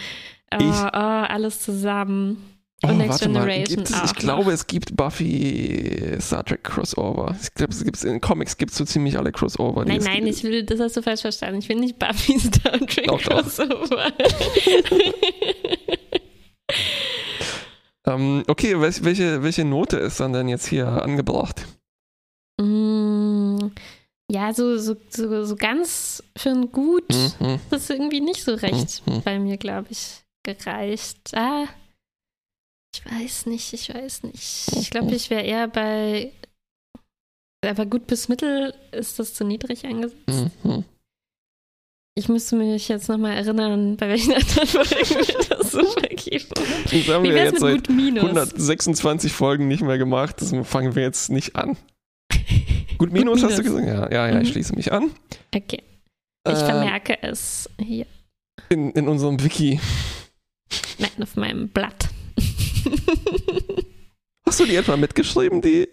[0.52, 2.60] Oh, ich, oh, alles zusammen.
[2.82, 3.84] Und oh, Next Generation.
[3.84, 7.36] Es, ich glaube, es gibt Buffy Star Trek Crossover.
[7.42, 9.84] Ich glaube, es gibt in Comics gibt es so ziemlich alle Crossover.
[9.84, 11.60] Nein, nein, ich will, das hast du falsch verstanden.
[11.60, 14.14] Ich will nicht Buffy Star Trek doch, Crossover.
[18.16, 21.66] ähm, okay, welche, welche Note ist dann denn jetzt hier angebracht?
[22.60, 23.72] Mm,
[24.32, 27.10] ja, so, so, so, so ganz für ein Gut.
[27.10, 27.60] Mhm.
[27.70, 29.22] Das ist irgendwie nicht so recht mhm.
[29.24, 31.36] bei mir, glaube ich, gereicht.
[31.36, 31.66] Ah.
[32.94, 34.72] Ich weiß nicht, ich weiß nicht.
[34.76, 36.32] Ich glaube, ich wäre eher bei.
[37.66, 40.56] Aber gut bis mittel ist das zu niedrig angesetzt.
[40.64, 40.86] Mhm.
[42.20, 47.08] Ich müsste mich jetzt nochmal erinnern, bei welchen anderen Folgen wir das so vergeben Das
[47.08, 51.56] haben Wie wir jetzt seit 126 Folgen nicht mehr gemacht, deswegen fangen wir jetzt nicht
[51.56, 51.78] an.
[52.98, 53.88] Gut Minus, gut hast du gesagt?
[53.88, 54.42] Ja, ja, ja mhm.
[54.42, 55.12] ich schließe mich an.
[55.56, 55.82] Okay.
[56.46, 58.06] Ich äh, vermerke es hier.
[58.68, 59.80] In, in unserem Wiki.
[60.98, 62.10] Nein, auf meinem Blatt.
[64.46, 65.88] Hast du die etwa mitgeschrieben, die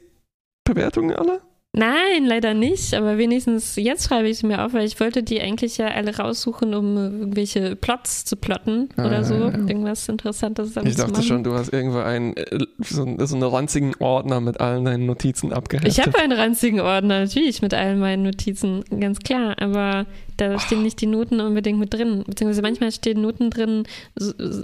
[0.65, 1.41] Bewertungen alle?
[1.79, 5.43] Nein, leider nicht, aber wenigstens jetzt schreibe ich sie mir auf, weil ich wollte die
[5.43, 9.35] eigentlich ja alle raussuchen, um irgendwelche Plots zu plotten ah, oder so.
[9.35, 9.51] Ja.
[9.53, 13.95] Irgendwas Interessantes damit Ich dachte schon, du hast irgendwo einen, äh, so, so einen ranzigen
[13.99, 15.93] Ordner mit allen deinen Notizen abgeheftet.
[15.93, 20.07] Ich habe einen ranzigen Ordner, natürlich, mit allen meinen Notizen, ganz klar, aber
[20.39, 20.59] da oh.
[20.59, 22.25] stehen nicht die Noten unbedingt mit drin.
[22.27, 23.85] Beziehungsweise manchmal stehen Noten drin,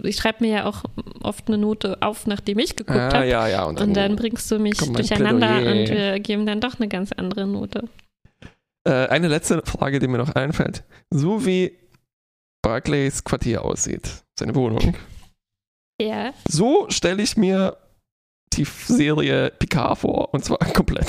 [0.02, 0.84] ich schreibe mir ja auch
[1.20, 3.26] oft eine Note auf, nachdem ich geguckt ah, habe.
[3.26, 6.78] Ja, ja, und, dann, und dann bringst du mich durcheinander und wir geben dann doch
[6.78, 7.88] eine ganz ganz andere Note.
[8.86, 10.84] Äh, eine letzte Frage, die mir noch einfällt.
[11.10, 11.76] So wie
[12.62, 14.96] Barclays Quartier aussieht, seine Wohnung.
[16.00, 16.32] Ja.
[16.48, 17.76] So stelle ich mir
[18.54, 20.34] die Serie Picard vor.
[20.34, 21.06] Und zwar komplett.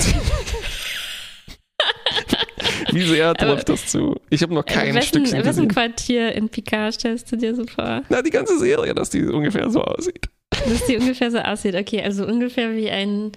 [2.94, 4.20] Wie sehr trifft das zu?
[4.30, 5.44] Ich habe noch kein wessen, Stückchen gesehen.
[5.44, 8.02] Wessen Quartier in Picard stellst du dir so vor?
[8.08, 10.28] Na, die ganze Serie, dass die ungefähr so aussieht.
[10.50, 11.74] Dass die ungefähr so aussieht.
[11.74, 13.32] Okay, also ungefähr wie ein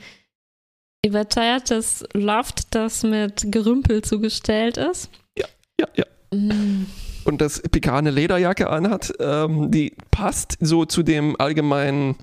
[1.05, 5.09] überteuertes Loft, das mit Gerümpel zugestellt ist.
[5.37, 5.45] Ja,
[5.79, 6.05] ja, ja.
[6.37, 6.85] Mm.
[7.23, 12.15] Und das Picard eine Lederjacke anhat, ähm, die passt so zu dem allgemeinen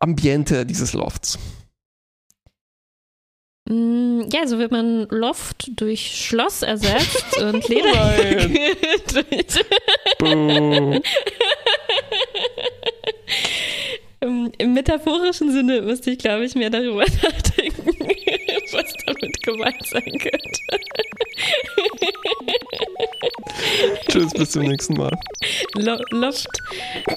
[0.00, 1.38] Ambiente dieses Lofts.
[3.68, 8.50] Mm, ja, so wird man Loft durch Schloss ersetzt und Lederjacke
[9.12, 9.64] durch.
[14.20, 17.86] Im, Im, metaphorischen Sinne müsste ich, glaube ich, mehr darüber nachdenken,
[18.72, 20.60] was damit gemeint sein könnte.
[24.08, 25.16] Tschüss, bis zum nächsten Mal.
[25.74, 26.50] Lo Loft.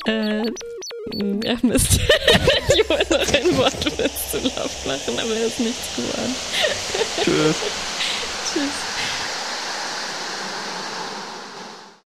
[0.05, 0.45] Äh,
[1.43, 1.99] ja, Mist.
[2.75, 6.35] ich wollte noch ein Wort zu Loft machen, aber er ist nichts geworden.
[7.23, 7.55] Tschüss.
[8.53, 8.94] Tschüss.